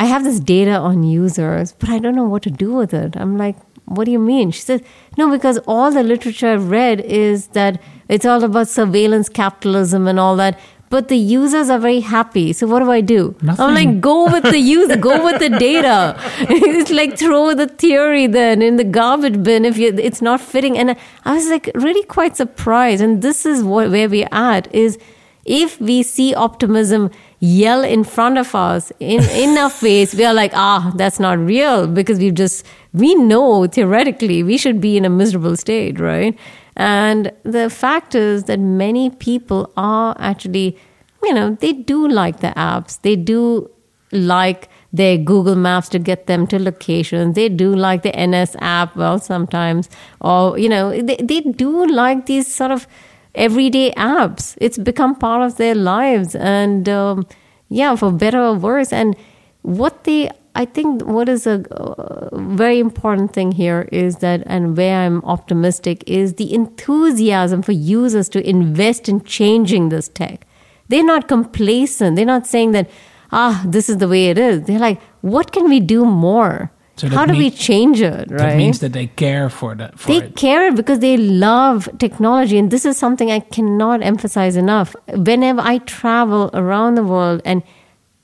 [0.01, 3.19] I have this data on users, but I don't know what to do with it.
[3.19, 4.51] I'm like, what do you mean?
[4.51, 4.81] She says,
[5.19, 10.19] no, because all the literature I've read is that it's all about surveillance capitalism and
[10.19, 10.59] all that.
[10.95, 12.53] but the users are very happy.
[12.53, 13.37] So what do I do?
[13.43, 13.65] Nothing.
[13.65, 16.17] I'm like, go with the user, go with the data.
[16.49, 20.77] it's like throw the theory then in the garbage bin if you it's not fitting.
[20.77, 23.01] And I was like really quite surprised.
[23.03, 24.99] And this is what, where we're at is
[25.45, 27.11] if we see optimism
[27.41, 31.39] yell in front of us in, in our face, we are like, ah, that's not
[31.39, 36.39] real because we've just, we know theoretically we should be in a miserable state, right?
[36.77, 40.79] And the fact is that many people are actually,
[41.23, 43.01] you know, they do like the apps.
[43.03, 43.71] They do
[44.13, 47.35] like their Google Maps to get them to locations.
[47.35, 49.89] They do like the NS app, well, sometimes.
[50.21, 52.87] Or, you know, they, they do like these sort of
[53.35, 54.57] everyday apps.
[54.61, 56.35] It's become part of their lives.
[56.35, 57.27] And um,
[57.69, 58.93] yeah, for better or worse.
[58.93, 59.17] And
[59.63, 64.77] what they, I think, what is a uh, very important thing here is that, and
[64.77, 70.47] where I'm optimistic, is the enthusiasm for users to invest in changing this tech.
[70.89, 72.17] They're not complacent.
[72.17, 72.91] They're not saying that,
[73.31, 74.63] ah, this is the way it is.
[74.63, 76.73] They're like, what can we do more?
[76.97, 78.31] So How do we change it?
[78.31, 78.39] Right?
[78.39, 79.99] That means that they care for that.
[79.99, 80.37] For they it.
[80.37, 85.79] care because they love technology and this is something i cannot emphasize enough whenever i
[85.79, 87.63] travel around the world and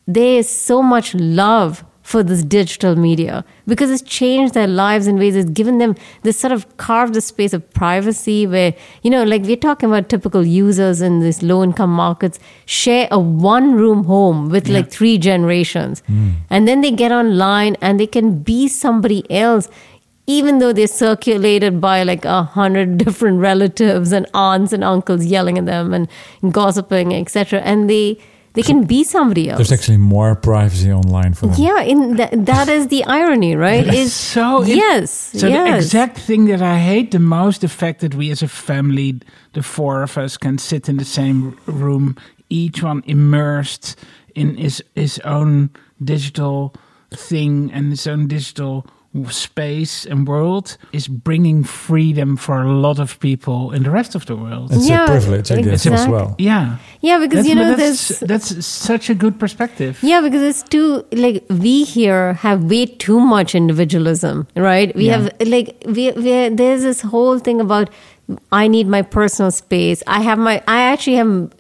[0.07, 5.19] there is so much love for this digital media because it's changed their lives in
[5.19, 8.73] ways it's given them this sort of carved a space of privacy where
[9.03, 13.19] you know like we're talking about typical users in these low income markets share a
[13.19, 16.01] one room home with like three generations.
[16.07, 16.31] Hmm.
[16.49, 19.69] And then they get online and they can be somebody else
[20.29, 25.59] even though they're circulated by like a hundred different relatives and aunts and uncles yelling
[25.59, 26.09] at them and
[26.53, 28.19] gossiping, etc., and they
[28.57, 29.59] they can be somebody else.
[29.59, 31.57] There's actually more privacy online for them.
[31.61, 33.87] yeah, in that that is the irony, right?
[33.95, 35.11] Is so it- yes,
[35.41, 35.71] So yes.
[35.71, 39.21] the exact thing that I hate the most, the fact that we as a family,
[39.53, 42.17] the four of us, can sit in the same room,
[42.49, 43.97] each one immersed
[44.35, 45.71] in his his own
[46.03, 46.73] digital
[47.29, 48.85] thing and his own digital
[49.31, 54.27] space and world, is bringing freedom for a lot of people in the rest of
[54.27, 54.73] the world.
[54.73, 56.35] It's Yeah, a privilege, I guess, as well.
[56.39, 59.99] yeah, yeah, because That's- you know that's, that's such a good perspective.
[60.03, 64.95] Yeah, because it's too like we here have way too much individualism, right?
[64.95, 65.17] We Yeah.
[65.17, 67.91] have like we we there's this whole thing about
[68.51, 70.03] I need my personal space.
[70.07, 71.51] I have my I actually am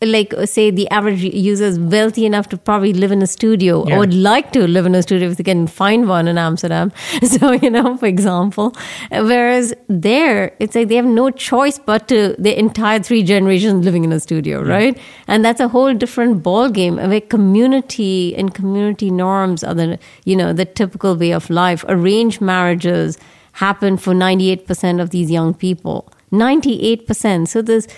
[0.00, 3.84] like uh, say the average user is wealthy enough to probably live in a studio
[3.86, 3.96] Yeah.
[3.96, 6.92] or would like to live in a studio if they can find one in Amsterdam.
[7.24, 8.74] So, you know, for example.
[9.10, 14.04] Whereas there, it's like they have no choice but to the entire three generations living
[14.04, 14.96] in a studio, right?
[15.26, 20.36] And that's a whole different ball game where community and community norms are the, you
[20.36, 21.84] know, the typical way of life.
[21.88, 23.18] Arranged marriages
[23.52, 26.08] happen for 98% of these young people.
[26.32, 27.48] 98%.
[27.48, 27.88] So there's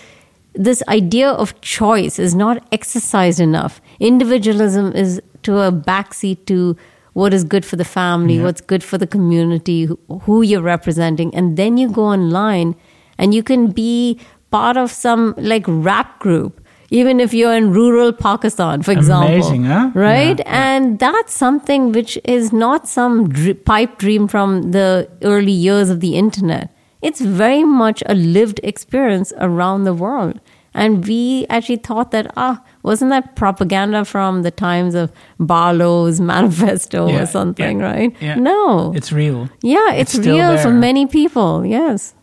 [0.54, 3.80] this idea of choice is not exercised enough.
[4.00, 6.76] Individualism is to a backseat to
[7.12, 8.44] what is good for the family, Yeah.
[8.44, 9.88] what's good for the community,
[10.22, 11.34] who, you're representing.
[11.34, 12.74] And then you go online
[13.18, 14.18] and you can be
[14.50, 16.60] part of some like rap group,
[16.90, 19.32] even if you're in rural Pakistan, for example.
[19.34, 19.90] Amazing, huh?
[19.94, 20.38] Right?
[20.40, 20.74] Yeah, yeah.
[20.74, 23.30] And that's something which is not some
[23.64, 26.70] pipe dream from the early years of the internet.
[27.02, 30.40] It's very much a lived experience around the world.
[30.72, 35.10] And we actually thought that, ah, wasn't that propaganda from the times of
[35.40, 38.16] Barlow's manifesto Yeah, or something, yeah, right?
[38.20, 38.36] yeah.
[38.36, 38.92] No.
[38.94, 39.48] It's real.
[39.62, 41.66] yeah, it's, it's still real for many people.
[41.66, 42.14] Yes.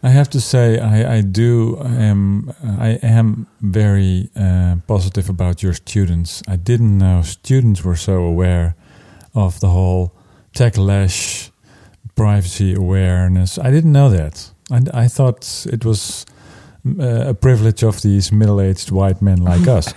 [0.00, 5.74] I have to say, I, I do am I am very uh, positive about your
[5.74, 6.40] students.
[6.46, 8.76] I didn't know students were so aware
[9.34, 10.12] of the whole
[10.54, 11.50] techlash
[12.18, 13.58] privacy awareness.
[13.58, 14.50] I didn't know that.
[14.70, 16.26] I, I thought it was
[16.86, 19.94] uh, a privilege of these middle-aged white men like us.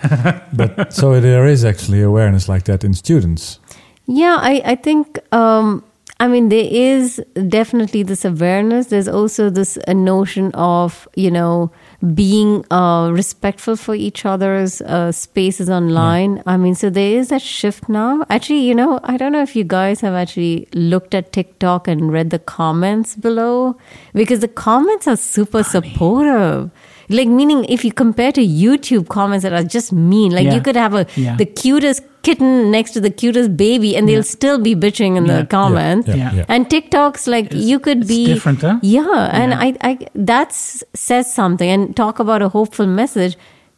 [0.53, 3.59] but so there is actually awareness like that in students.
[4.05, 5.83] Yeah, I, I think, um,
[6.19, 8.87] I mean, there is definitely this awareness.
[8.87, 11.71] There's also this uh, notion of, you know,
[12.13, 16.41] being uh, respectful for each other's uh, spaces online.
[16.47, 18.25] I mean, so there is that shift now.
[18.29, 22.11] Actually, you know, I don't know if you guys have actually looked at TikTok and
[22.11, 23.77] read the comments below
[24.13, 26.71] because the comments are super supportive.
[27.11, 30.55] Like, meaning if you compare to YouTube comments that are just mean, like Yeah.
[30.55, 31.35] you could have a Yeah.
[31.35, 35.45] the cutest kitten next to the cutest baby and they'll still be bitching in the
[35.49, 36.07] comments.
[36.07, 38.75] Yeah, and tiktok's like you could it's be different, huh?
[38.81, 39.97] yeah and i i
[40.33, 41.69] that says something.
[41.77, 43.37] And talk about a hopeful message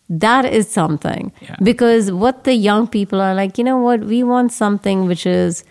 [0.09, 1.31] that is something.
[1.69, 4.03] Because what the young people are like you know what?
[4.15, 5.63] We want something which is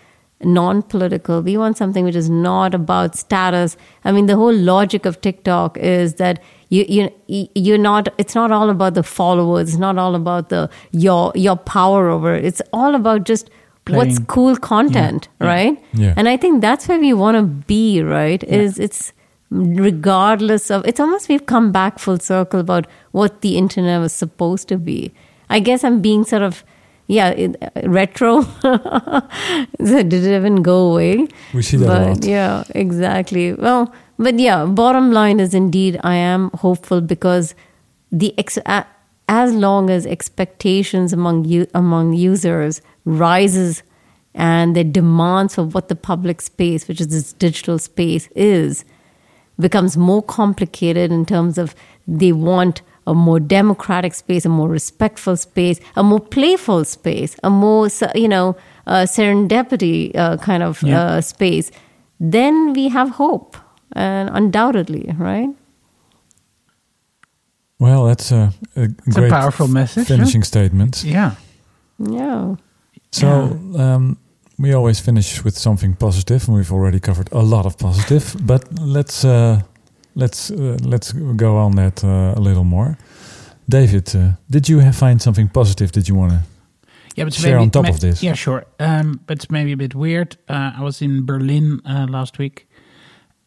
[0.57, 1.41] non-political.
[1.41, 3.77] We want something which is not about status.
[4.03, 6.41] I mean the whole logic of tiktok is that
[6.73, 8.07] you you you're not.
[8.17, 9.69] It's not all about the followers.
[9.69, 12.33] It's not all about the your your power over.
[12.35, 12.45] it.
[12.51, 13.49] It's all about just
[13.97, 15.47] what's cool content, Yeah.
[15.47, 15.83] right?
[15.93, 16.13] Yeah.
[16.17, 18.43] And I think that's where we want to be, right?
[18.61, 19.13] Is it's
[19.51, 24.67] regardless of it's almost we've come back full circle about what the internet was supposed
[24.69, 25.11] to be.
[25.49, 26.63] I guess I'm being sort of
[27.07, 27.55] yeah it,
[27.85, 28.41] retro.
[28.41, 28.79] So
[29.79, 31.27] Did it even go away?
[31.53, 32.25] We see that a lot.
[32.25, 33.53] yeah, exactly.
[33.53, 37.55] Well, but yeah, bottom line is indeed I am hopeful because
[38.11, 38.57] the ex-
[39.27, 43.83] as long as expectations among you among users rises
[44.35, 48.83] and the demands for what the public space, which is this digital space, is
[49.59, 51.75] becomes more complicated in terms of
[52.07, 57.49] they want a more democratic space, a more respectful space, a more playful space, a
[57.49, 58.55] more you know
[58.87, 61.01] uh, serendipity uh, kind of Yeah.
[61.01, 61.71] uh, space.
[62.19, 63.57] Then we have hope,
[63.95, 65.49] and undoubtedly, right?
[67.79, 70.07] Well, that's a, a It's great a powerful message.
[70.07, 70.15] huh?
[70.15, 71.03] finishing statement.
[71.03, 71.31] Yeah.
[71.97, 72.55] Yeah.
[73.11, 73.27] So
[73.77, 74.17] um,
[74.57, 78.35] we always finish with something positive, and we've already covered a lot of positive.
[78.45, 79.61] But let's uh,
[80.15, 82.97] let's uh, let's go on that uh, a little more.
[83.69, 86.39] David, uh, did you have, find something positive that you want to?
[87.15, 88.21] Yeah, but Share maybe, on top of this.
[88.23, 88.65] Yeah, sure.
[88.79, 90.35] Um, but it's maybe a bit weird.
[90.49, 92.67] Uh, I was in Berlin uh, last week,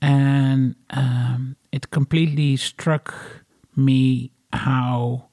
[0.00, 3.14] and um, it completely struck
[3.74, 5.28] me how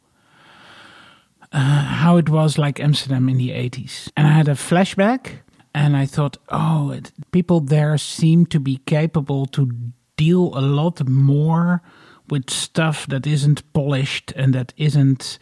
[1.51, 4.11] uh, how it was like Amsterdam in the eighties.
[4.17, 5.41] And I had a flashback,
[5.73, 9.71] and I thought, oh, it, people there seem to be capable to
[10.15, 11.81] deal a lot more
[12.29, 15.39] with stuff that isn't polished and that isn't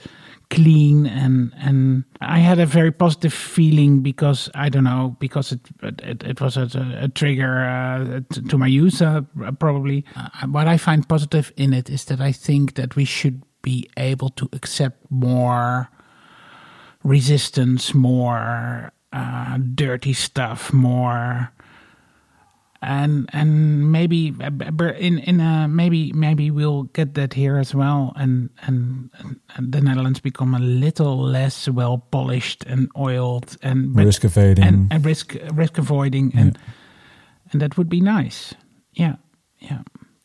[0.51, 5.61] clean and and I had a very positive feeling because I don't know because it
[5.81, 6.69] it, it was a,
[7.01, 9.21] a trigger uh, to, to my use uh,
[9.59, 10.05] probably.
[10.15, 13.89] Uh, what I find positive in it is that I think that we should be
[13.97, 15.89] able to accept more
[17.03, 21.51] resistance more uh, dirty stuff more
[22.81, 24.33] and and maybe
[24.97, 28.13] in in uh, maybe maybe we'll get that here as well.
[28.15, 29.09] And, and
[29.55, 34.63] and the Netherlands become a little less well polished and oiled and Risk evading.
[34.65, 36.57] and, and risk risk avoiding and
[37.51, 38.55] and that would be nice.
[38.93, 39.15] Yeah.
[39.59, 39.81] Yeah.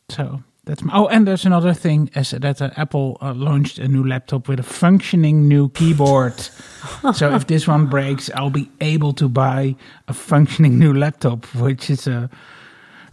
[0.09, 3.87] So that's my, oh and there's another thing is that uh, Apple uh, launched a
[3.87, 6.35] new laptop with a functioning new keyboard.
[7.13, 9.75] So if this one breaks I'll be able to buy
[10.07, 12.29] a functioning new laptop which is a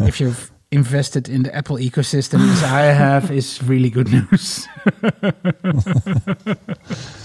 [0.00, 4.66] if you've invested in the Apple ecosystem as I have is really good news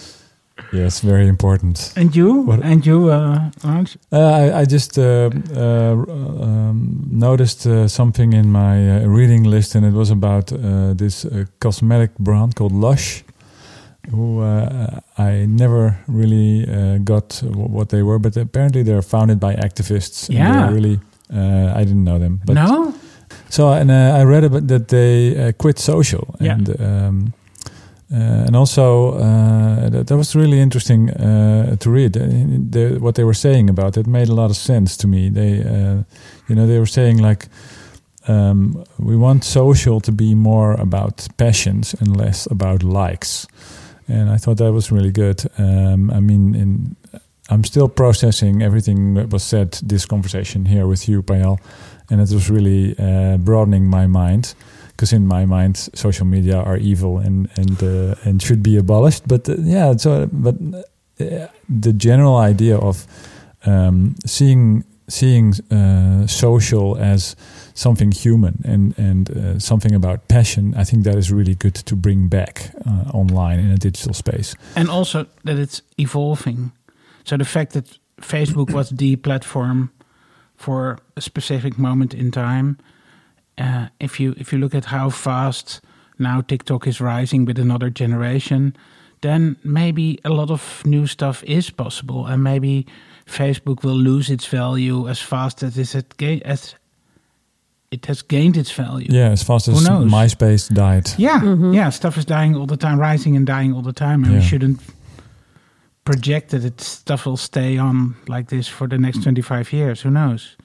[0.72, 1.94] yes, very important.
[1.96, 3.98] and you What- and you uh, Raj?
[4.12, 5.94] Uh, I, I just uh, uh,
[6.42, 11.26] um, noticed uh, something in my uh, reading list, and it was about uh, this
[11.26, 13.24] uh, cosmetic brand called Lush,
[14.12, 19.56] who uh, I never really uh, got what they were, but apparently they're founded by
[19.56, 20.30] activists.
[20.30, 20.70] Yeah.
[20.74, 21.00] really.
[21.34, 22.94] Uh, I didn't know them, but no
[23.50, 26.54] so and uh, I read about that they uh, quit social, Yeah.
[26.54, 27.34] and um,
[28.12, 32.18] uh, and also uh, that, that was really interesting uh, to read.
[32.18, 32.22] Uh,
[32.70, 35.30] the, what they were saying about it made a lot of sense to me.
[35.30, 36.04] They, uh,
[36.48, 37.48] you know, they were saying like.
[38.28, 43.48] Um, we want social to be more about passions and less about likes,
[44.08, 45.42] and I thought that was really good.
[45.58, 46.96] Um, I mean, in,
[47.50, 51.60] I'm still processing everything that was said this conversation here with you, Payal,
[52.10, 54.54] and it was really uh, broadening my mind
[55.00, 59.24] because in my mind social media are evil and and uh, and should be abolished
[59.28, 60.56] but uh, yeah so but
[61.22, 63.08] uh, the general idea of
[63.66, 67.36] um, seeing seeing uh, social as
[67.74, 71.96] something human and and uh, something about passion i think that is really good to
[71.96, 76.72] bring back uh, online in a digital space and also that it's evolving.
[77.24, 79.90] So the fact that Facebook was the platform
[80.58, 82.78] for a specific moment in time,
[83.60, 85.82] uh, if you if you look at how fast
[86.18, 88.74] now TikTok is rising with another generation,
[89.22, 92.86] then maybe a lot of new stuff is possible, and maybe
[93.26, 96.76] Facebook will lose its value as fast as it ga- as
[97.92, 99.08] it has gained its value.
[99.10, 101.42] yeah as fast as myspace died Yeah,
[101.74, 104.42] yeah, stuff is dying all the time, rising and dying all the time, and we
[104.42, 104.80] shouldn't
[106.06, 110.02] project that it stuff will stay on like this for the next twenty five years.
[110.02, 110.56] Who knows?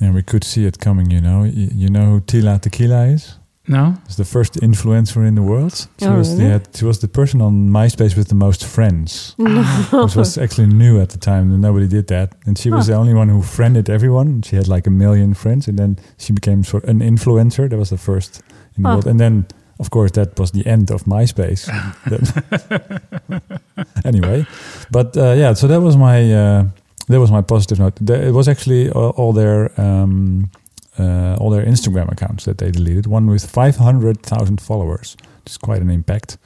[0.00, 3.36] And we could see it coming you know you, you know who tila tequila is
[3.68, 5.74] No, was the first influencer in the world.
[5.98, 6.58] She Oh, was really?
[6.58, 9.34] the she was the person on MySpace with the most friends,
[10.04, 11.52] which was actually new at the time.
[11.52, 14.42] and Nobody did that, and she was the only one who friended everyone.
[14.42, 17.68] She had like a million friends, and then she became sort of an influencer.
[17.68, 18.42] That was the first
[18.76, 18.94] in the Huh.
[18.94, 19.44] world, and then
[19.80, 21.62] Of course, that was the end of MySpace.
[24.04, 24.46] Anyway,
[24.90, 26.64] but uh, yeah, so that was my uh,
[27.10, 28.00] that was my positive note.
[28.10, 30.50] It was actually all, all their um,
[30.98, 33.06] uh, all their Instagram accounts that they deleted.
[33.06, 36.38] One with five hundred thousand followers, which is quite an impact.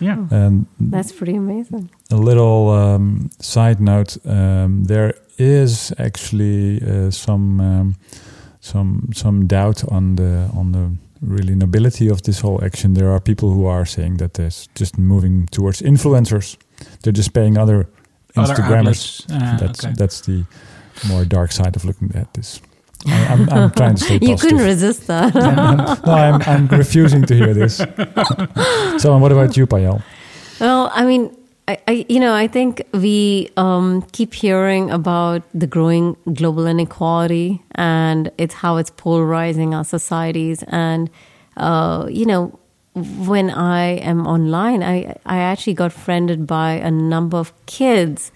[0.00, 1.90] Yeah, And That's pretty amazing.
[2.10, 7.94] a little um, side note: um, there is actually uh, some um,
[8.60, 12.94] some some doubt on the on the really nobility of this whole action.
[12.94, 16.56] There are people who are saying that there's just moving towards influencers.
[17.02, 17.86] They're just paying other Other
[18.38, 18.78] Instagrammers.
[18.78, 19.26] outlets.
[19.30, 19.94] Ah, that's okay.
[19.96, 20.44] that's the
[21.08, 22.60] more dark side of looking at this.
[23.06, 25.34] I, I'm, I'm trying to stay You couldn't resist that.
[26.06, 27.76] no, I'm, I'm refusing to hear this.
[29.02, 30.02] so, what about you, Payal?
[30.60, 31.36] Well, I mean,
[31.68, 37.62] I, I you know, I think we um, keep hearing about the growing global inequality
[37.74, 40.64] and it's how it's polarizing our societies.
[40.68, 41.10] And
[41.56, 42.58] uh, you know,
[42.94, 48.32] when I am online, I I actually got friended by a number of kids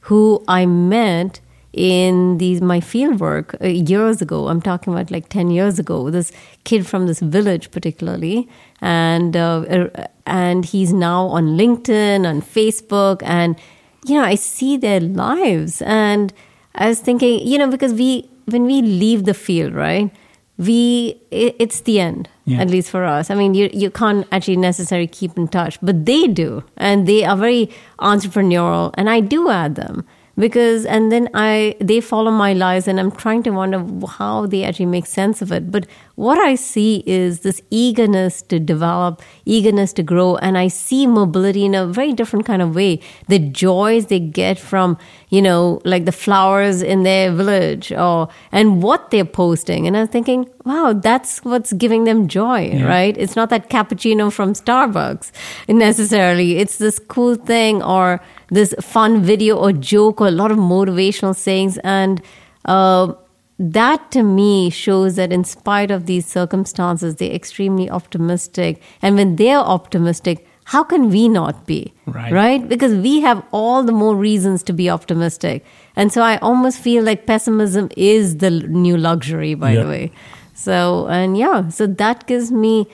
[0.00, 1.40] who I met
[1.72, 4.48] in these my field work uh, years ago.
[4.48, 6.10] I'm talking about like ten years ago.
[6.10, 6.32] This
[6.64, 8.48] kid from this village, particularly,
[8.80, 13.58] and uh, uh, and he's now on LinkedIn, on Facebook, and
[14.06, 16.32] you know I see their lives, and
[16.74, 20.10] I was thinking, you know, because we when we leave the field, right?
[20.56, 22.60] We it, it's the end Yeah.
[22.60, 23.30] at least for us.
[23.30, 27.24] I mean, you you can't actually necessarily keep in touch, but they do, and they
[27.24, 30.04] are very entrepreneurial, and I do add them
[30.36, 34.64] because, and then I they follow my lives, and I'm trying to wonder how they
[34.64, 35.70] actually make sense of it.
[35.70, 35.86] But
[36.16, 41.64] what I see is this eagerness to develop, eagerness to grow, and I see mobility
[41.64, 43.00] in a very different kind of way.
[43.28, 44.98] The joys they get from
[45.30, 50.08] you know like the flowers in their village, or and what they're posting, and I'm
[50.08, 52.86] thinking, wow, that's what's giving them joy, Yeah.
[52.86, 53.16] right?
[53.16, 55.30] It's not that cappuccino from Starbucks
[55.68, 56.58] necessarily.
[56.58, 58.20] It's this cool thing or
[58.54, 61.78] this fun video or joke or a lot of motivational sayings.
[61.84, 62.22] And
[62.64, 63.12] uh,
[63.58, 68.82] that to me shows that in spite of these circumstances, they're extremely optimistic.
[69.02, 71.92] And when they're optimistic, how can we not be?
[72.06, 72.32] Right.
[72.32, 72.68] Right?
[72.68, 75.64] Because we have all the more reasons to be optimistic.
[75.94, 79.82] And so I almost feel like pessimism is the new luxury, by Yeah.
[79.82, 80.12] the way.
[80.54, 82.86] So, and yeah, so that gives me,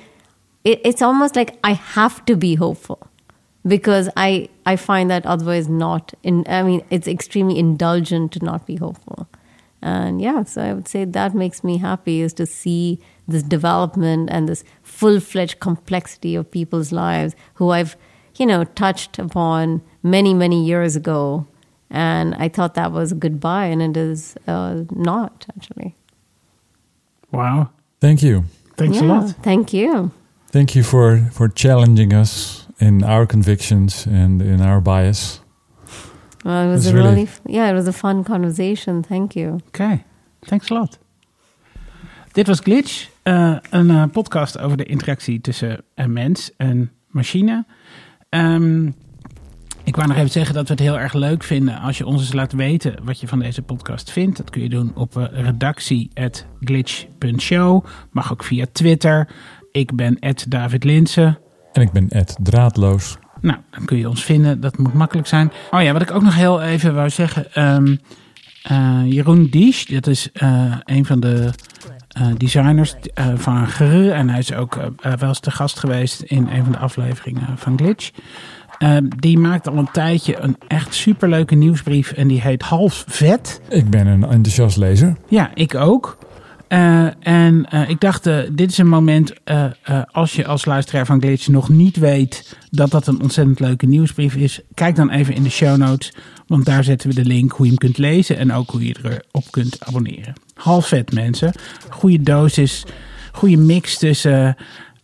[0.64, 3.06] it, it's almost like I have to be hopeful
[3.66, 8.66] because I, I find that otherwise not, in, I mean, it's extremely indulgent to not
[8.66, 9.28] be hopeful.
[9.82, 14.28] And yeah, so I would say that makes me happy is to see this development
[14.30, 17.96] and this full fledged complexity of people's lives who I've,
[18.36, 21.46] you know, touched upon many, many years ago.
[21.88, 25.96] And I thought that was goodbye, and it is uh, not actually.
[27.32, 27.70] Wow.
[28.00, 28.44] Thank you.
[28.76, 29.30] Thanks a lot.
[29.42, 30.12] Thank you.
[30.48, 35.42] Thank you for for challenging us in our convictions and in our bias.
[36.44, 39.02] Well, it was a really- really, yeah, it was a fun conversation.
[39.08, 39.58] Thank you.
[39.66, 40.02] Oké,
[40.40, 40.98] thanks a lot.
[42.32, 47.64] Dit was Glitch, eh, een eh, podcast over de interactie tussen een mens en machine.
[48.28, 48.86] Ehm,
[49.84, 52.20] ik wou nog even zeggen dat we het heel erg leuk vinden als je ons
[52.20, 54.36] eens laat weten wat je van deze podcast vindt.
[54.36, 57.84] Dat kun je doen op uh, redactie.glitch.show.
[58.10, 59.28] Mag ook via Twitter.
[59.72, 61.38] Ik ben David Linsen.
[61.72, 63.18] En ik ben Ed Draadloos.
[63.40, 64.60] Nou, dan kun je ons vinden.
[64.60, 65.52] Dat moet makkelijk zijn.
[65.70, 67.52] Oh ja, wat ik ook nog heel even wou zeggen.
[67.52, 67.96] ehm,
[68.62, 71.50] eh, Jeroen Diesch, dat is eh, een van de
[72.08, 72.94] eh, designers
[73.34, 74.10] van Gru.
[74.10, 77.78] En hij is ook wel eens te gast geweest in een van de afleveringen van
[77.78, 78.10] Glitch.
[78.78, 82.12] Ehm, die maakt al een tijdje een echt superleuke nieuwsbrief.
[82.12, 83.60] En die heet Half Vet.
[83.68, 85.16] Ik ben een enthousiast lezer.
[85.28, 86.18] Ja, ik ook.
[86.70, 89.32] Eh, en eh, ik dacht, eh, dit is een moment
[90.12, 94.34] als je als luisteraar van Glitch nog niet weet dat dat een ontzettend leuke nieuwsbrief
[94.34, 94.60] is.
[94.74, 96.12] Kijk dan even in de show notes,
[96.46, 98.96] want daar zetten we de link hoe je hem kunt lezen en ook hoe je
[99.02, 100.32] erop kunt abonneren.
[100.54, 101.52] Half vet mensen.
[101.88, 102.84] Goede dosis,
[103.32, 104.56] goede mix tussen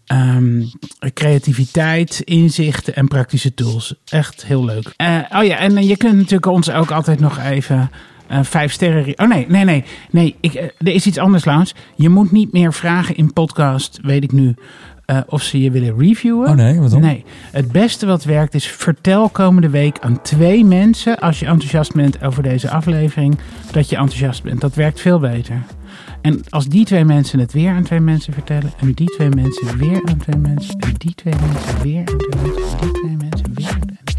[0.06, 0.62] ehm,
[1.14, 3.94] creativiteit, inzichten en praktische tools.
[4.04, 4.86] Echt heel leuk.
[5.30, 7.90] Oh ja, en je kunt natuurlijk ons ook altijd nog even
[8.28, 9.02] eh, vijf sterren.
[9.04, 9.84] re- Oh nee, nee, nee.
[10.10, 11.74] nee ik, eh, er is iets anders, Laans.
[11.94, 14.54] Je moet niet meer vragen in podcast, weet ik nu,
[15.04, 16.48] eh, of ze je willen reviewen.
[16.48, 17.00] Oh nee, wat dan?
[17.00, 21.92] Nee, het beste wat werkt is vertel komende week aan twee mensen, als je enthousiast
[21.94, 23.38] bent over deze aflevering,
[23.72, 24.60] dat je enthousiast bent.
[24.60, 25.62] Dat werkt veel beter.
[26.22, 29.78] En als die twee mensen het weer aan twee mensen vertellen, en die twee mensen
[29.78, 33.16] weer aan twee mensen, en die twee mensen weer aan twee mensen, en die twee
[33.16, 34.15] mensen weer aan twee mensen.